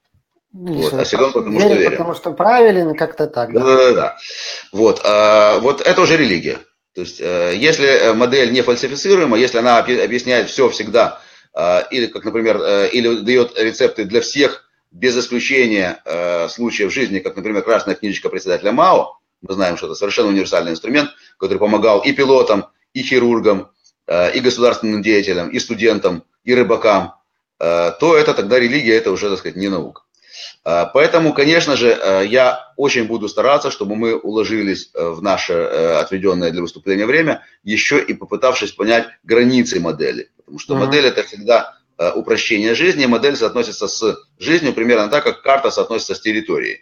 Вот, 0.55 0.95
а 0.95 1.05
силен, 1.05 1.33
потому 1.33 1.59
верен, 1.59 1.69
что 1.69 1.79
верен. 1.79 1.91
Потому 1.91 2.15
что 2.15 2.31
правилен, 2.33 2.95
как-то 2.95 3.27
так. 3.27 3.53
Да, 3.53 3.61
да, 3.61 3.77
да. 3.77 3.93
да. 3.93 4.17
Вот, 4.73 5.01
а, 5.05 5.59
вот 5.59 5.81
это 5.81 6.01
уже 6.01 6.17
религия. 6.17 6.61
То 6.95 7.01
есть, 7.01 7.21
э, 7.21 7.55
если 7.57 8.13
модель 8.15 8.53
не 8.53 8.63
фальсифицируема, 8.63 9.37
если 9.37 9.59
она 9.59 9.79
объясняет 9.79 10.49
все 10.49 10.69
всегда, 10.69 11.21
э, 11.53 11.81
или, 11.91 12.07
как, 12.07 12.25
например, 12.25 12.61
э, 12.63 12.89
или 12.91 13.17
дает 13.17 13.59
рецепты 13.59 14.05
для 14.05 14.21
всех, 14.21 14.69
без 14.93 15.19
исключения 15.19 16.01
случаев 16.51 16.93
жизни, 16.93 17.19
как, 17.19 17.35
например, 17.35 17.63
красная 17.63 17.97
книжечка 17.97 18.29
председателя 18.29 18.71
МАО, 18.71 19.19
мы 19.43 19.55
знаем, 19.55 19.77
что 19.77 19.87
это 19.87 19.97
совершенно 19.97 20.29
универсальный 20.29 20.71
инструмент, 20.71 21.11
который 21.37 21.59
помогал 21.59 21.99
и 21.99 22.13
пилотам, 22.13 22.67
и 22.93 23.03
хирургам, 23.03 23.73
и 24.09 24.39
государственным 24.39 25.03
деятелям, 25.03 25.49
и 25.49 25.59
студентам, 25.59 26.23
и 26.45 26.55
рыбакам, 26.55 27.15
то 27.59 28.17
это 28.17 28.35
тогда 28.35 28.61
религия, 28.61 28.95
это 28.95 29.11
уже, 29.11 29.31
так 29.31 29.41
сказать, 29.41 29.57
не 29.57 29.69
наука. 29.69 30.03
А, 30.65 30.87
поэтому, 30.87 31.33
конечно 31.33 31.77
же, 31.77 31.91
э, 31.91 32.27
я 32.27 32.73
очень 32.77 33.05
буду 33.05 33.29
стараться, 33.29 33.71
чтобы 33.71 33.97
мы 33.97 34.17
уложились 34.17 34.91
э, 34.95 35.09
в 35.09 35.23
наше 35.23 35.53
э, 35.53 35.97
отведенное 35.99 36.51
для 36.51 36.63
выступления 36.63 37.07
время, 37.07 37.45
еще 37.63 38.03
и 38.03 38.15
попытавшись 38.15 38.73
понять 38.73 39.09
границы 39.23 39.81
модели. 39.81 40.31
Потому 40.39 40.59
что 40.59 40.75
mm-hmm. 40.75 40.79
модель 40.79 41.07
это 41.07 41.23
всегда 41.23 41.79
упрощение 42.17 42.75
жизни, 42.75 43.07
модель 43.07 43.37
соотносится 43.37 43.87
с 43.87 44.19
жизнью 44.41 44.73
примерно 44.73 45.09
так, 45.09 45.23
как 45.23 45.43
карта 45.43 45.71
соотносится 45.71 46.17
с 46.17 46.21
территорией. 46.21 46.81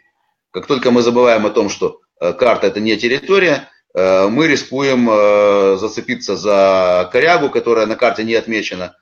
Как 0.51 0.67
только 0.67 0.91
мы 0.91 1.03
забываем 1.03 1.45
о 1.45 1.51
том, 1.51 1.69
что 1.69 2.01
карта 2.19 2.69
это 2.69 2.81
не 2.81 2.97
территория, 2.97 3.69
мы 3.93 4.47
рискуем 4.47 5.79
зацепиться 5.79 6.35
за 6.35 7.11
корягу, 7.13 7.51
которая 7.51 7.85
на 7.85 7.95
карте 7.95 8.25
не 8.25 8.35
отмечена, 8.35 8.97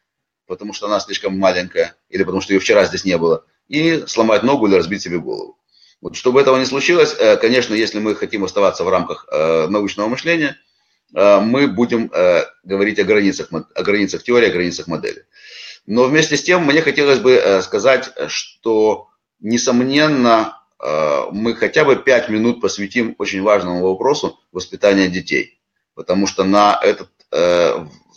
потому 0.48 0.72
что 0.72 0.86
она 0.86 0.98
слишком 0.98 1.38
маленькая, 1.38 1.94
или 2.08 2.24
потому 2.24 2.40
что 2.40 2.54
ее 2.54 2.58
вчера 2.58 2.84
здесь 2.86 3.04
не 3.04 3.16
было 3.16 3.44
и 3.70 4.04
сломать 4.06 4.42
ногу 4.42 4.66
или 4.66 4.74
разбить 4.74 5.00
себе 5.00 5.18
голову. 5.18 5.56
Вот, 6.02 6.16
чтобы 6.16 6.40
этого 6.40 6.58
не 6.58 6.64
случилось, 6.64 7.14
э, 7.18 7.36
конечно, 7.36 7.72
если 7.72 8.00
мы 8.00 8.16
хотим 8.16 8.42
оставаться 8.44 8.84
в 8.84 8.88
рамках 8.88 9.26
э, 9.30 9.68
научного 9.68 10.08
мышления, 10.08 10.56
э, 11.14 11.40
мы 11.40 11.68
будем 11.68 12.10
говорить 12.64 12.98
о 12.98 13.04
границах, 13.04 13.48
о 13.52 13.82
границах 13.82 14.24
теории, 14.24 14.48
о 14.48 14.52
границах 14.52 14.88
модели. 14.88 15.24
Но 15.86 16.04
вместе 16.04 16.36
с 16.36 16.42
тем 16.42 16.64
мне 16.64 16.82
хотелось 16.82 17.20
бы 17.20 17.60
сказать, 17.62 18.10
что, 18.28 19.08
несомненно, 19.40 20.58
мы 21.32 21.54
хотя 21.54 21.84
бы 21.84 21.96
пять 21.96 22.28
минут 22.28 22.60
посвятим 22.60 23.14
очень 23.18 23.42
важному 23.42 23.82
вопросу 23.82 24.38
воспитания 24.52 25.08
детей. 25.08 25.60
Потому 25.94 26.26
что 26.26 26.44
на 26.44 26.78
этот, 26.82 27.08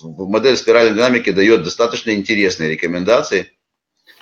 модель 0.03 0.57
спиральной 0.57 0.93
динамики 0.93 1.31
дает 1.31 1.63
достаточно 1.63 2.11
интересные 2.11 2.69
рекомендации– 2.71 3.51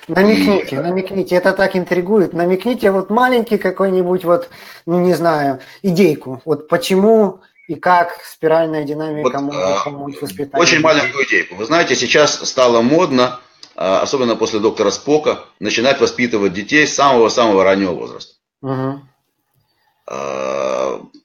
Намекните, 0.08 0.82
намекните, 0.82 1.36
это 1.36 1.54
так 1.54 1.76
интригует. 1.76 2.34
Намекните 2.34 2.92
вот 2.92 3.10
маленький 3.10 3.58
какой-нибудь 3.58 4.26
вот, 4.26 4.50
ну 4.86 5.00
не 5.00 5.14
знаю, 5.14 5.60
идейку. 5.82 6.42
Вот 6.46 6.68
почему 6.68 7.40
и 7.68 7.76
как 7.76 8.20
спиральная 8.26 8.84
динамика 8.84 9.40
вот, 9.40 9.42
может 9.42 9.62
а, 9.62 9.84
помочь 9.86 10.22
воспитанию. 10.22 10.62
Очень 10.62 10.82
маленькую 10.82 11.26
идейку. 11.26 11.56
Вы 11.56 11.66
знаете, 11.66 11.96
сейчас 11.96 12.48
стало 12.48 12.82
модно, 12.82 13.40
а, 13.76 14.02
особенно 14.02 14.36
после 14.36 14.60
доктора 14.60 14.90
Спока, 14.92 15.46
начинать 15.60 16.02
воспитывать 16.02 16.54
детей 16.54 16.86
с 16.86 16.96
самого-самого 16.96 17.64
раннего 17.64 17.94
возраста. 17.94 18.34
Угу. 18.62 19.02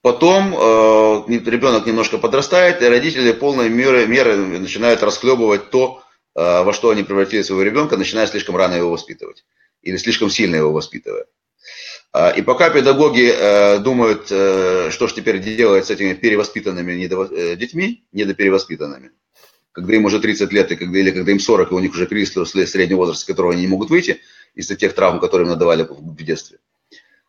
Потом 0.03 0.53
ребенок 1.27 1.87
немножко 1.87 2.19
подрастает, 2.19 2.81
и 2.81 2.87
родители 2.87 3.33
полной 3.33 3.69
меры, 3.69 4.07
меры 4.07 4.37
начинают 4.37 5.03
расхлебывать 5.03 5.71
то, 5.71 6.03
во 6.37 6.73
что 6.75 6.91
они 6.91 7.03
превратили 7.03 7.43
своего 7.43 7.63
ребенка, 7.63 7.97
начиная 7.97 8.27
слишком 8.27 8.57
рано 8.57 8.75
его 8.75 8.91
воспитывать 8.91 9.45
или 9.83 9.97
слишком 9.97 10.29
сильно 10.31 10.57
его 10.57 10.73
воспитывая. 10.73 11.27
А, 12.13 12.31
и 12.31 12.43
пока 12.43 12.71
педагоги 12.71 13.31
э, 13.31 13.79
думают, 13.79 14.29
э, 14.31 14.91
что 14.91 15.07
же 15.07 15.15
теперь 15.15 15.39
делать 15.39 15.87
с 15.87 15.91
этими 15.91 16.15
перевоспитанными 16.15 16.95
недо, 16.95 17.57
детьми, 17.57 18.07
недоперевоспитанными, 18.13 19.11
когда 19.73 19.95
им 19.95 20.05
уже 20.05 20.19
30 20.19 20.53
лет, 20.53 20.73
и 20.73 20.77
когда, 20.77 20.99
или 20.99 21.11
когда 21.11 21.33
им 21.33 21.39
40, 21.39 21.71
и 21.71 21.75
у 21.75 21.79
них 21.79 21.93
уже 21.93 22.07
кризис 22.07 22.33
среднего 22.71 22.99
возраста, 22.99 23.23
с 23.23 23.27
которого 23.27 23.53
они 23.53 23.63
не 23.63 23.69
могут 23.69 23.91
выйти 23.91 24.21
из-за 24.55 24.77
тех 24.77 24.95
травм, 24.95 25.21
которые 25.21 25.47
им 25.47 25.53
надавали 25.53 25.87
в 25.89 26.25
детстве, 26.25 26.59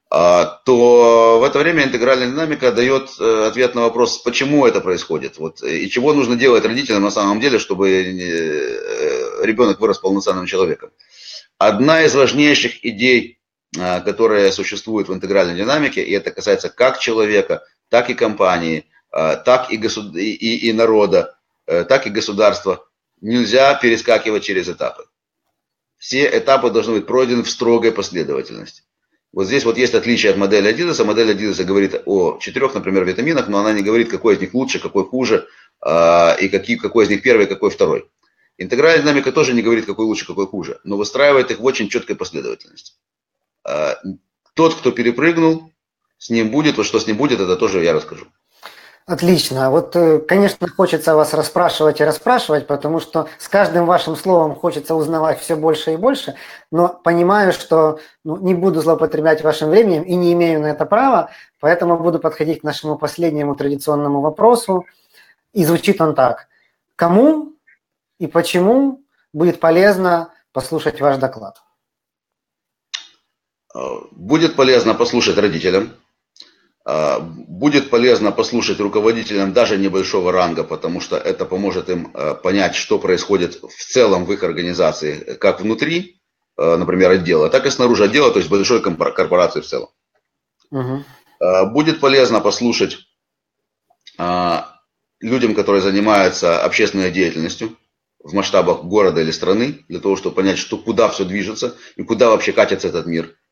то 0.10 1.40
в 1.42 1.44
это 1.44 1.60
время 1.60 1.84
интегральная 1.84 2.28
динамика 2.28 2.72
дает 2.72 3.10
э, 3.20 3.48
ответ 3.48 3.76
на 3.76 3.82
вопрос, 3.82 4.20
почему 4.20 4.66
это 4.66 4.80
происходит, 4.80 5.38
вот, 5.38 5.62
и 5.62 5.90
чего 5.90 6.14
нужно 6.14 6.38
делать 6.38 6.64
родителям 6.66 7.04
на 7.04 7.12
самом 7.12 7.42
деле, 7.42 7.60
чтобы 7.60 7.90
э, 7.90 9.46
ребенок 9.46 9.80
вырос 9.80 10.00
полноценным 10.00 10.46
человеком. 10.46 10.92
Одна 11.58 12.04
из 12.04 12.14
важнейших 12.14 12.86
идей, 12.86 13.40
а, 13.78 14.00
которая 14.02 14.52
существует 14.52 15.08
в 15.08 15.14
интегральной 15.14 15.56
динамике, 15.56 16.04
и 16.04 16.12
это 16.12 16.32
касается 16.32 16.70
как 16.70 17.00
человека, 17.00 17.64
так 17.90 18.10
и 18.10 18.14
компании, 18.14 18.86
а, 19.12 19.36
так 19.36 19.72
и, 19.72 19.78
госуд... 19.78 20.16
и, 20.16 20.70
и 20.70 20.74
народа, 20.74 21.38
э, 21.66 21.84
так 21.84 22.06
и 22.06 22.12
государства, 22.12 22.88
нельзя 23.22 23.74
перескакивать 23.76 24.44
через 24.44 24.70
этапы. 24.70 25.06
Все 25.98 26.26
этапы 26.26 26.70
должны 26.70 26.94
быть 26.94 27.08
пройдены 27.08 27.44
в 27.44 27.50
строгой 27.50 27.92
последовательности. 27.92 28.84
Вот 29.38 29.46
здесь 29.46 29.66
вот 29.66 29.78
есть 29.78 29.94
отличие 29.94 30.32
от 30.32 30.38
модели 30.40 30.74
Adidas. 30.74 31.04
Модель 31.04 31.30
Adidas 31.30 31.64
говорит 31.64 32.02
о 32.06 32.40
четырех, 32.40 32.74
например, 32.74 33.06
витаминах, 33.06 33.48
но 33.48 33.60
она 33.60 33.72
не 33.72 33.84
говорит, 33.84 34.10
какой 34.10 34.34
из 34.34 34.42
них 34.42 34.56
лучше, 34.56 34.80
какой 34.80 35.06
хуже, 35.06 35.48
а, 35.80 36.36
и 36.42 36.50
какие, 36.50 36.76
какой 36.76 37.06
из 37.06 37.10
них 37.12 37.22
первый, 37.22 37.46
какой 37.46 37.70
второй. 37.70 38.10
Интегральная 38.58 39.04
динамика 39.04 39.32
тоже 39.32 39.54
не 39.54 39.62
говорит, 39.62 39.86
какой 39.86 40.06
лучше, 40.06 40.26
какой 40.26 40.48
хуже, 40.48 40.80
но 40.84 40.98
выстраивает 40.98 41.52
их 41.52 41.60
в 41.60 41.66
очень 41.66 41.88
четкой 41.88 42.16
последовательности. 42.16 42.94
А, 43.64 44.00
тот, 44.56 44.74
кто 44.74 44.90
перепрыгнул, 44.90 45.72
с 46.18 46.32
ним 46.32 46.50
будет, 46.50 46.78
вот 46.78 46.88
что 46.88 47.00
с 47.00 47.06
ним 47.06 47.18
будет, 47.18 47.40
это 47.40 47.56
тоже 47.58 47.84
я 47.84 47.94
расскажу. 47.94 48.26
Отлично. 49.08 49.72
Вот, 49.72 49.96
э, 49.96 50.20
конечно, 50.20 50.68
хочется 50.68 51.16
вас 51.16 51.34
расспрашивать 51.34 52.02
и 52.02 52.04
расспрашивать, 52.04 52.68
потому 52.68 53.00
что 53.00 53.30
с 53.38 53.48
каждым 53.48 53.86
вашим 53.86 54.18
словом 54.18 54.54
хочется 54.54 54.96
узнавать 54.96 55.40
все 55.40 55.56
больше 55.56 55.94
и 55.94 55.96
больше, 55.96 56.36
но 56.72 56.90
понимаю, 56.90 57.54
что 57.54 58.00
ну, 58.26 58.36
не 58.36 58.54
буду 58.54 58.82
злоупотреблять 58.82 59.42
вашим 59.44 59.70
временем 59.70 60.04
и 60.04 60.14
не 60.16 60.34
имею 60.34 60.60
на 60.60 60.66
это 60.66 60.86
права, 60.86 61.30
поэтому 61.62 61.98
буду 61.98 62.20
подходить 62.20 62.60
к 62.60 62.64
нашему 62.64 62.98
последнему 62.98 63.56
традиционному 63.56 64.20
вопросу. 64.20 64.86
И 65.54 65.64
звучит 65.64 66.02
он 66.02 66.14
так. 66.14 66.50
Кому 66.98 67.54
и 68.20 68.28
почему 68.28 69.06
будет 69.32 69.62
полезно 69.62 70.34
послушать 70.52 71.00
ваш 71.00 71.16
доклад? 71.16 71.62
Будет 74.12 74.58
полезно 74.58 74.96
послушать 74.96 75.38
родителям, 75.38 75.94
будет 76.88 77.90
полезно 77.90 78.32
послушать 78.32 78.80
руководителям 78.80 79.52
даже 79.52 79.78
небольшого 79.78 80.32
ранга, 80.32 80.64
потому 80.64 81.02
что 81.02 81.18
это 81.18 81.44
поможет 81.44 81.90
им 81.90 82.12
а, 82.14 82.34
понять, 82.34 82.76
что 82.76 82.98
происходит 82.98 83.62
в 83.62 83.86
целом 83.92 84.24
в 84.24 84.32
их 84.32 84.44
организации, 84.44 85.36
как 85.36 85.60
внутри, 85.60 86.22
а, 86.56 86.78
например, 86.78 87.12
отдела, 87.12 87.50
так 87.50 87.66
и 87.66 87.72
снаружи 87.72 88.06
отдела, 88.06 88.32
то 88.32 88.40
есть 88.40 88.50
большой 88.50 88.82
корпорации 88.82 89.60
в 89.60 89.68
целом. 89.68 89.90
Угу. 90.72 91.04
Будет 91.72 92.00
полезно 92.00 92.40
послушать 92.40 92.98
людям, 95.20 95.56
которые 95.56 95.82
занимаются 95.82 96.64
общественной 96.64 97.12
деятельностью 97.12 97.78
в 98.20 98.34
масштабах 98.34 98.84
города 98.84 99.22
или 99.22 99.32
страны, 99.32 99.86
для 99.88 100.00
того, 100.00 100.16
чтобы 100.16 100.36
понять, 100.36 100.58
что, 100.58 100.78
куда 100.78 101.10
все 101.10 101.26
движется 101.26 101.76
и 101.96 102.04
куда 102.04 102.30
вообще 102.30 102.54
катится 102.54 102.88
этот 102.88 103.08
мир– 103.08 103.36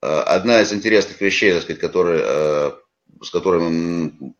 одна 0.00 0.60
из 0.60 0.72
интересных 0.72 1.20
вещей, 1.20 1.52
так 1.52 1.62
сказать, 1.62 1.80
которые, 1.80 2.22
э, 2.24 2.72
с 3.22 3.30
которыми 3.30 4.34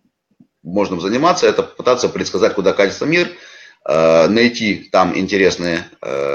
можно 0.62 1.00
заниматься, 1.00 1.46
это 1.46 1.62
пытаться 1.62 2.08
предсказать, 2.08 2.54
куда 2.54 2.72
катится 2.72 3.06
мир, 3.06 3.30
найти 3.84 4.88
там 4.92 5.16
интересные 5.16 5.88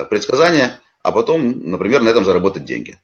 предсказания, 0.09 0.79
а 1.03 1.11
потом, 1.11 1.69
например, 1.69 2.01
на 2.01 2.09
этом 2.09 2.25
заработать 2.25 2.65
деньги, 2.65 2.97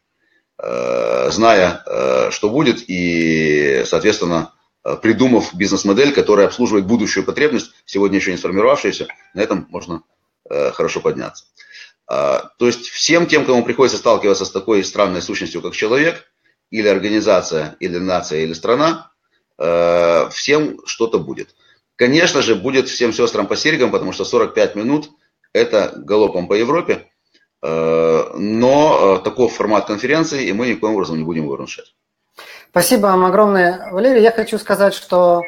зная, 0.58 1.84
что 2.32 2.50
будет, 2.50 2.84
и, 2.88 3.84
соответственно, 3.86 4.54
придумав 5.04 5.54
бизнес-модель, 5.54 6.14
которая 6.14 6.48
обслуживает 6.48 6.88
будущую 6.88 7.26
потребность, 7.26 7.74
сегодня 7.86 8.18
еще 8.18 8.32
не 8.32 8.38
сформировавшуюся, 8.38 9.08
на 9.36 9.42
этом 9.42 9.68
можно 9.70 10.02
хорошо 10.50 11.00
подняться. 11.00 11.46
То 12.10 12.50
есть 12.60 12.88
всем 12.88 13.28
тем, 13.28 13.46
кому 13.46 13.64
приходится 13.64 14.00
сталкиваться 14.00 14.44
с 14.44 14.52
такой 14.52 14.84
странной 14.84 15.22
сущностью, 15.22 15.62
как 15.62 15.76
человек, 15.76 16.26
или 16.72 16.88
организация, 16.88 17.76
или 17.80 17.98
нация, 17.98 18.42
или 18.42 18.54
страна, 18.54 19.12
э, 19.58 20.30
всем 20.32 20.80
что-то 20.86 21.20
будет. 21.20 21.56
Конечно 21.96 22.42
же, 22.42 22.56
будет 22.56 22.88
всем 22.88 23.12
сестрам 23.14 23.48
по 23.48 23.56
серьгам, 23.56 23.92
потому 23.92 24.12
что 24.12 24.26
45 24.26 24.76
минут– 24.76 25.10
это 25.54 25.94
галопом 25.98 26.48
по 26.48 26.54
Европе, 26.54 27.08
э, 27.62 28.32
но 28.36 29.18
такой 29.18 29.50
формат 29.50 29.86
конференции, 29.86 30.46
и 30.46 30.54
мы 30.54 30.68
никоим 30.68 30.94
образом 30.94 31.18
не 31.18 31.24
будем 31.24 31.44
его 31.44 31.54
нарушать. 31.54 31.94
Спасибо 32.70 33.08
вам 33.08 33.26
огромное, 33.26 33.90
Валерий. 33.92 34.22
Я 34.22 34.32
хочу 34.32 34.58
сказать, 34.60 34.94
что 34.94 35.44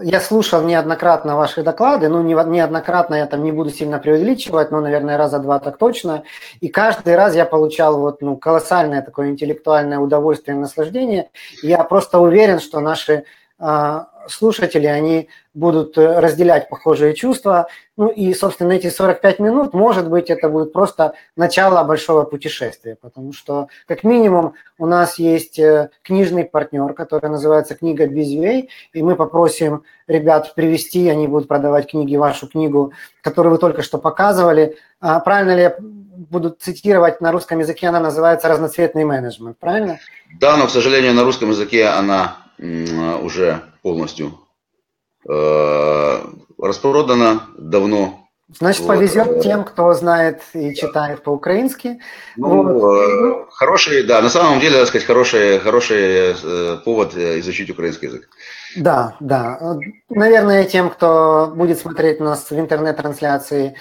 я 0.00 0.20
слушал 0.20 0.62
неоднократно 0.62 1.36
ваши 1.36 1.62
доклады, 1.62 2.08
ну, 2.08 2.22
неоднократно 2.22 3.14
я 3.16 3.26
там 3.26 3.42
не 3.42 3.52
буду 3.52 3.70
сильно 3.70 3.98
преувеличивать, 3.98 4.70
но, 4.70 4.80
наверное, 4.80 5.16
раза 5.16 5.38
два 5.38 5.58
так 5.58 5.78
точно. 5.78 6.22
И 6.60 6.68
каждый 6.68 7.16
раз 7.16 7.34
я 7.34 7.44
получал 7.44 7.98
вот, 7.98 8.22
ну, 8.22 8.36
колоссальное 8.36 9.02
такое 9.02 9.30
интеллектуальное 9.30 9.98
удовольствие 9.98 10.56
и 10.56 10.60
наслаждение. 10.60 11.30
Я 11.62 11.84
просто 11.84 12.20
уверен, 12.20 12.60
что 12.60 12.80
наши 12.80 13.24
а, 13.58 14.08
слушатели, 14.30 14.86
они 14.86 15.28
будут 15.54 15.98
э, 15.98 16.20
разделять 16.20 16.68
похожие 16.68 17.14
чувства. 17.14 17.68
Ну 17.96 18.08
и, 18.08 18.32
собственно, 18.32 18.72
эти 18.72 18.88
45 18.88 19.38
минут, 19.40 19.74
может 19.74 20.08
быть, 20.08 20.30
это 20.30 20.48
будет 20.48 20.72
просто 20.72 21.14
начало 21.36 21.82
большого 21.84 22.24
путешествия, 22.24 22.96
потому 23.00 23.32
что, 23.32 23.68
как 23.86 24.04
минимум, 24.04 24.54
у 24.78 24.86
нас 24.86 25.18
есть 25.18 25.58
э, 25.58 25.90
книжный 26.02 26.44
партнер, 26.44 26.92
который 26.94 27.28
называется 27.30 27.74
«Книга 27.74 28.06
Безвей», 28.06 28.70
и 28.92 29.02
мы 29.02 29.16
попросим 29.16 29.82
ребят 30.06 30.54
привести, 30.54 31.08
они 31.08 31.26
будут 31.26 31.48
продавать 31.48 31.90
книги, 31.90 32.16
вашу 32.16 32.46
книгу, 32.48 32.92
которую 33.22 33.52
вы 33.52 33.58
только 33.58 33.82
что 33.82 33.98
показывали. 33.98 34.76
А 35.00 35.20
правильно 35.20 35.54
ли 35.54 35.62
я 35.62 35.76
буду 35.78 36.50
цитировать 36.50 37.20
на 37.20 37.32
русском 37.32 37.58
языке, 37.58 37.88
она 37.88 38.00
называется 38.00 38.48
«Разноцветный 38.48 39.04
менеджмент», 39.04 39.58
правильно? 39.58 39.98
Да, 40.40 40.56
но, 40.56 40.66
к 40.66 40.70
сожалению, 40.70 41.14
на 41.14 41.24
русском 41.24 41.50
языке 41.50 41.86
она 41.86 42.38
уже 43.22 43.62
полностью 43.88 44.38
э, 45.26 46.18
распродана 46.58 47.44
давно. 47.56 48.28
Значит, 48.58 48.82
вот. 48.82 48.88
повезет 48.88 49.42
тем, 49.42 49.64
кто 49.64 49.94
знает 49.94 50.42
и 50.52 50.74
читает 50.74 51.22
по-украински. 51.22 51.98
Ну, 52.36 52.62
вот. 52.62 53.00
э, 53.00 53.46
хороший, 53.50 54.02
да, 54.02 54.20
на 54.20 54.28
самом 54.28 54.60
деле, 54.60 54.78
так 54.78 54.88
сказать, 54.88 55.06
хороший, 55.06 55.58
хороший 55.58 56.34
э, 56.34 56.76
повод 56.84 57.14
изучить 57.14 57.70
украинский 57.70 58.08
язык. 58.08 58.28
Да, 58.76 59.16
да. 59.20 59.78
Наверное, 60.10 60.64
тем, 60.64 60.90
кто 60.90 61.50
будет 61.56 61.78
смотреть 61.78 62.20
нас 62.20 62.50
в 62.50 62.58
интернет-трансляции, 62.58 63.74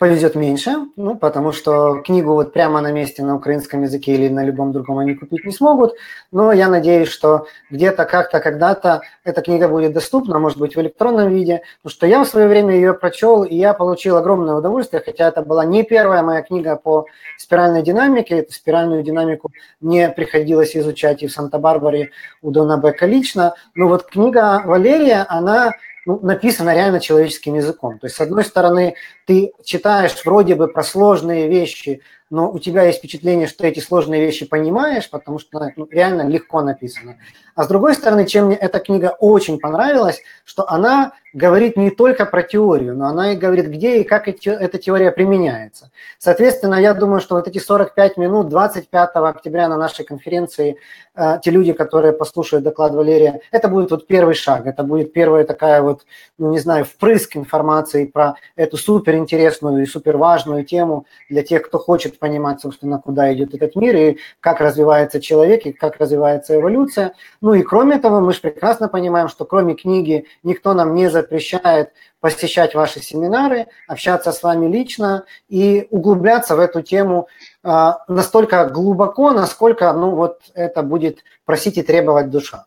повезет 0.00 0.34
меньше, 0.34 0.86
ну, 0.96 1.14
потому 1.14 1.52
что 1.52 1.96
книгу 1.96 2.32
вот 2.32 2.54
прямо 2.54 2.80
на 2.80 2.90
месте 2.90 3.22
на 3.22 3.36
украинском 3.36 3.82
языке 3.82 4.14
или 4.14 4.28
на 4.28 4.42
любом 4.42 4.72
другом 4.72 4.96
они 4.96 5.14
купить 5.14 5.44
не 5.44 5.52
смогут, 5.52 5.92
но 6.32 6.52
я 6.52 6.70
надеюсь, 6.70 7.10
что 7.10 7.46
где-то 7.68 8.06
как-то 8.06 8.40
когда-то 8.40 9.02
эта 9.24 9.42
книга 9.42 9.68
будет 9.68 9.92
доступна, 9.92 10.38
может 10.38 10.56
быть, 10.56 10.74
в 10.74 10.80
электронном 10.80 11.28
виде, 11.28 11.60
потому 11.82 11.92
что 11.92 12.06
я 12.06 12.24
в 12.24 12.28
свое 12.28 12.48
время 12.48 12.74
ее 12.76 12.94
прочел, 12.94 13.44
и 13.44 13.54
я 13.54 13.74
получил 13.74 14.16
огромное 14.16 14.54
удовольствие, 14.54 15.02
хотя 15.04 15.28
это 15.28 15.42
была 15.42 15.66
не 15.66 15.82
первая 15.82 16.22
моя 16.22 16.40
книга 16.40 16.76
по 16.76 17.04
спиральной 17.36 17.82
динамике, 17.82 18.38
эту 18.38 18.54
спиральную 18.54 19.02
динамику 19.02 19.50
мне 19.82 20.08
приходилось 20.08 20.74
изучать 20.74 21.22
и 21.22 21.26
в 21.26 21.30
Санта-Барбаре 21.30 22.08
у 22.40 22.50
Дона 22.50 22.78
Бека 22.78 23.04
лично, 23.04 23.52
но 23.74 23.86
вот 23.86 24.06
книга 24.06 24.62
Валерия, 24.64 25.26
она 25.28 25.72
ну, 26.10 26.26
написано 26.26 26.74
реально 26.74 26.98
человеческим 27.00 27.54
языком. 27.54 27.98
То 27.98 28.06
есть, 28.06 28.16
с 28.16 28.20
одной 28.20 28.44
стороны, 28.44 28.94
ты 29.26 29.52
читаешь 29.64 30.16
вроде 30.24 30.54
бы 30.56 30.68
про 30.68 30.82
сложные 30.82 31.48
вещи, 31.48 32.00
но 32.30 32.50
у 32.50 32.58
тебя 32.60 32.84
есть 32.84 32.98
впечатление, 32.98 33.48
что 33.48 33.66
эти 33.66 33.80
сложные 33.80 34.24
вещи 34.24 34.46
понимаешь, 34.46 35.10
потому 35.10 35.38
что 35.40 35.72
ну, 35.76 35.88
реально 35.90 36.28
легко 36.28 36.62
написано. 36.62 37.16
А 37.56 37.64
с 37.64 37.68
другой 37.68 37.94
стороны, 37.94 38.26
чем 38.26 38.46
мне 38.46 38.56
эта 38.56 38.78
книга 38.78 39.16
очень 39.18 39.58
понравилась, 39.58 40.22
что 40.44 40.68
она 40.68 41.12
говорит 41.32 41.76
не 41.76 41.90
только 41.90 42.26
про 42.26 42.42
теорию, 42.42 42.96
но 42.96 43.06
она 43.06 43.32
и 43.32 43.36
говорит, 43.36 43.66
где 43.66 44.00
и 44.00 44.04
как 44.04 44.28
эта 44.28 44.78
теория 44.78 45.12
применяется. 45.12 45.90
Соответственно, 46.18 46.74
я 46.74 46.94
думаю, 46.94 47.20
что 47.20 47.36
вот 47.36 47.46
эти 47.46 47.58
45 47.58 48.16
минут 48.16 48.48
25 48.48 49.10
октября 49.14 49.68
на 49.68 49.76
нашей 49.76 50.04
конференции, 50.04 50.76
э, 51.14 51.38
те 51.42 51.50
люди, 51.50 51.72
которые 51.72 52.12
послушают 52.12 52.64
доклад 52.64 52.94
Валерия, 52.94 53.40
это 53.52 53.68
будет 53.68 53.90
вот 53.90 54.06
первый 54.06 54.34
шаг, 54.34 54.66
это 54.66 54.82
будет 54.82 55.12
первая 55.12 55.44
такая 55.44 55.82
вот, 55.82 56.04
ну 56.38 56.50
не 56.50 56.58
знаю, 56.58 56.84
впрыск 56.84 57.36
информации 57.36 58.06
про 58.06 58.34
эту 58.56 58.76
суперинтересную 58.76 59.82
и 59.82 59.86
суперважную 59.86 60.64
тему 60.64 61.06
для 61.28 61.42
тех, 61.42 61.62
кто 61.62 61.78
хочет 61.78 62.18
понимать, 62.20 62.60
собственно, 62.60 63.00
куда 63.00 63.32
идет 63.34 63.54
этот 63.54 63.74
мир 63.74 63.96
и 63.96 64.18
как 64.38 64.60
развивается 64.60 65.20
человек 65.20 65.66
и 65.66 65.72
как 65.72 65.96
развивается 65.96 66.54
эволюция. 66.54 67.14
Ну 67.40 67.54
и 67.54 67.62
кроме 67.62 67.98
того, 67.98 68.20
мы 68.20 68.32
же 68.32 68.40
прекрасно 68.40 68.88
понимаем, 68.88 69.28
что 69.28 69.44
кроме 69.44 69.74
книги 69.74 70.26
никто 70.44 70.74
нам 70.74 70.94
не 70.94 71.10
запрещает 71.10 71.90
посещать 72.20 72.74
ваши 72.74 73.00
семинары, 73.00 73.66
общаться 73.88 74.30
с 74.30 74.42
вами 74.42 74.66
лично 74.66 75.24
и 75.48 75.88
углубляться 75.90 76.54
в 76.54 76.60
эту 76.60 76.82
тему 76.82 77.26
э, 77.64 77.90
настолько 78.06 78.66
глубоко, 78.66 79.32
насколько 79.32 79.92
ну, 79.92 80.10
вот 80.10 80.42
это 80.54 80.82
будет 80.82 81.24
просить 81.44 81.78
и 81.78 81.82
требовать 81.82 82.30
душа. 82.30 82.66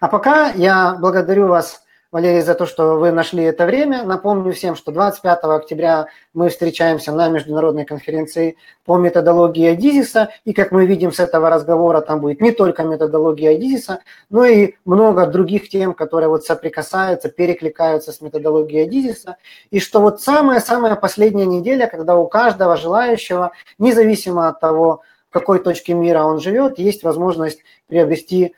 А 0.00 0.08
пока 0.08 0.50
я 0.50 0.96
благодарю 0.98 1.46
вас 1.46 1.82
Валерий, 2.12 2.40
за 2.40 2.56
то, 2.56 2.66
что 2.66 2.96
вы 2.96 3.12
нашли 3.12 3.44
это 3.44 3.66
время. 3.66 4.02
Напомню 4.02 4.52
всем, 4.52 4.74
что 4.74 4.90
25 4.90 5.44
октября 5.44 6.08
мы 6.34 6.48
встречаемся 6.48 7.12
на 7.12 7.28
международной 7.28 7.84
конференции 7.84 8.56
по 8.84 8.98
методологии 8.98 9.68
Адизиса. 9.68 10.30
И, 10.44 10.52
как 10.52 10.72
мы 10.72 10.86
видим 10.86 11.12
с 11.12 11.20
этого 11.20 11.50
разговора, 11.50 12.00
там 12.00 12.20
будет 12.20 12.40
не 12.40 12.50
только 12.50 12.82
методология 12.82 13.52
Адизиса, 13.54 14.00
но 14.28 14.44
и 14.44 14.74
много 14.84 15.24
других 15.26 15.68
тем, 15.68 15.94
которые 15.94 16.28
вот 16.28 16.44
соприкасаются, 16.44 17.28
перекликаются 17.28 18.10
с 18.10 18.20
методологией 18.20 18.86
Адизиса. 18.88 19.36
И 19.70 19.78
что 19.78 20.00
вот 20.00 20.20
самая-самая 20.20 20.96
последняя 20.96 21.46
неделя, 21.46 21.86
когда 21.86 22.16
у 22.16 22.26
каждого 22.26 22.76
желающего, 22.76 23.52
независимо 23.78 24.48
от 24.48 24.58
того, 24.58 25.02
в 25.28 25.32
какой 25.32 25.60
точке 25.60 25.94
мира 25.94 26.24
он 26.24 26.40
живет, 26.40 26.80
есть 26.80 27.04
возможность 27.04 27.60
приобрести 27.86 28.56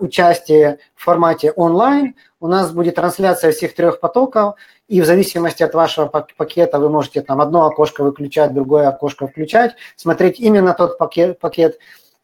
участие 0.00 0.78
в 0.94 1.04
формате 1.04 1.52
онлайн. 1.52 2.16
У 2.40 2.48
нас 2.48 2.72
будет 2.72 2.96
трансляция 2.96 3.52
всех 3.52 3.74
трех 3.74 4.00
потоков, 4.00 4.56
и 4.88 5.00
в 5.00 5.06
зависимости 5.06 5.62
от 5.62 5.74
вашего 5.74 6.06
пакета 6.06 6.78
вы 6.78 6.88
можете 6.88 7.22
там 7.22 7.40
одно 7.40 7.66
окошко 7.66 8.02
выключать, 8.02 8.52
другое 8.52 8.88
окошко 8.88 9.28
включать, 9.28 9.76
смотреть 9.96 10.40
именно 10.40 10.74
тот 10.74 10.98
пакет, 10.98 11.38
пакет 11.38 11.78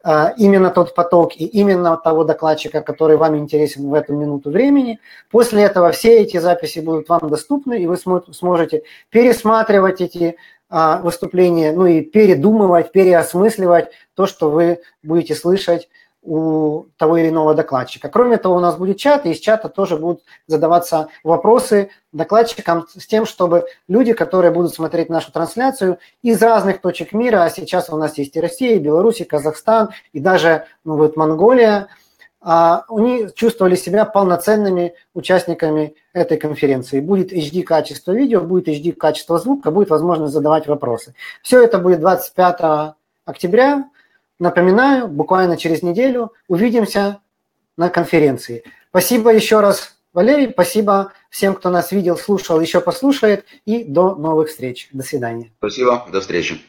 а, 0.05 0.33
именно 0.37 0.71
тот 0.71 0.95
поток 0.95 1.33
и 1.37 1.45
именно 1.45 1.97
того 1.97 2.23
докладчика, 2.25 2.83
который 2.83 3.17
вам 3.17 3.37
интересен 3.37 3.89
в 3.89 3.95
эту 3.95 4.15
минуту 4.15 4.51
времени. 4.51 5.01
После 5.31 5.63
этого 5.63 5.91
все 5.91 6.21
эти 6.21 6.37
записи 6.37 6.79
будут 6.79 7.09
вам 7.09 7.29
доступны, 7.29 7.83
и 7.83 7.87
вы 7.87 7.97
сможете 7.97 8.85
пересматривать 9.11 10.01
эти 10.01 10.37
а, 10.71 10.99
выступления, 11.03 11.73
ну 11.73 11.87
и 11.87 12.03
передумывать, 12.03 12.93
переосмысливать 12.93 13.89
то, 14.15 14.27
что 14.27 14.51
вы 14.51 14.81
будете 15.03 15.35
слышать 15.35 15.89
у 16.29 16.87
того 16.97 17.17
или 17.17 17.29
иного 17.29 17.55
докладчика. 17.55 18.09
Кроме 18.09 18.37
того, 18.37 18.57
у 18.57 18.61
нас 18.61 18.77
будет 18.77 18.99
чат, 18.99 19.25
и 19.25 19.31
из 19.31 19.39
чата 19.39 19.69
тоже 19.69 19.97
будут 19.97 20.23
задаваться 20.47 21.09
вопросы 21.25 21.91
докладчикам 22.13 22.87
с 22.95 23.07
тем, 23.07 23.25
чтобы 23.25 23.67
люди, 23.89 24.13
которые 24.13 24.51
будут 24.51 24.75
смотреть 24.75 25.09
нашу 25.09 25.33
трансляцию 25.33 25.99
из 26.23 26.41
разных 26.43 26.81
точек 26.81 27.13
мира, 27.13 27.45
а 27.45 27.51
сейчас 27.51 27.89
у 27.89 27.97
нас 27.97 28.19
есть 28.19 28.37
и 28.37 28.41
Россия, 28.41 28.77
и 28.77 28.79
Беларусь, 28.79 29.21
и 29.21 29.25
Казахстан, 29.25 29.91
и 30.13 30.21
даже 30.21 30.67
ну, 30.85 30.97
вот 30.97 31.17
Монголия, 31.17 31.89
а, 32.41 32.85
они 32.89 33.29
чувствовали 33.35 33.75
себя 33.75 34.05
полноценными 34.05 34.95
участниками 35.15 35.95
этой 36.13 36.37
конференции. 36.37 37.01
Будет 37.01 37.33
HD 37.33 37.63
качество 37.63 38.13
видео, 38.13 38.43
будет 38.43 38.69
HD 38.69 38.93
качество 38.93 39.39
звука, 39.39 39.71
будет 39.71 39.91
возможность 39.91 40.33
задавать 40.33 40.67
вопросы. 40.67 41.15
Все 41.43 41.63
это 41.63 41.79
будет 41.79 42.01
25 42.01 42.95
октября 43.25 43.89
Напоминаю, 44.39 45.09
буквально 45.09 45.57
через 45.57 45.83
неделю 45.83 46.33
увидимся 46.47 47.21
на 47.77 47.89
конференции. 47.89 48.65
Спасибо 48.91 49.33
еще 49.33 49.61
раз, 49.61 49.99
Валерий. 50.13 50.51
Спасибо 50.51 51.13
всем, 51.31 51.55
кто 51.55 51.71
нас 51.71 51.93
видел, 51.93 52.17
слушал, 52.17 52.61
еще 52.61 52.81
послушает. 52.81 53.45
И 53.67 53.85
до 53.85 54.15
новых 54.15 54.49
встреч. 54.49 54.89
До 54.93 55.03
свидания. 55.03 55.53
Спасибо. 55.59 56.07
До 56.13 56.21
встречи. 56.21 56.61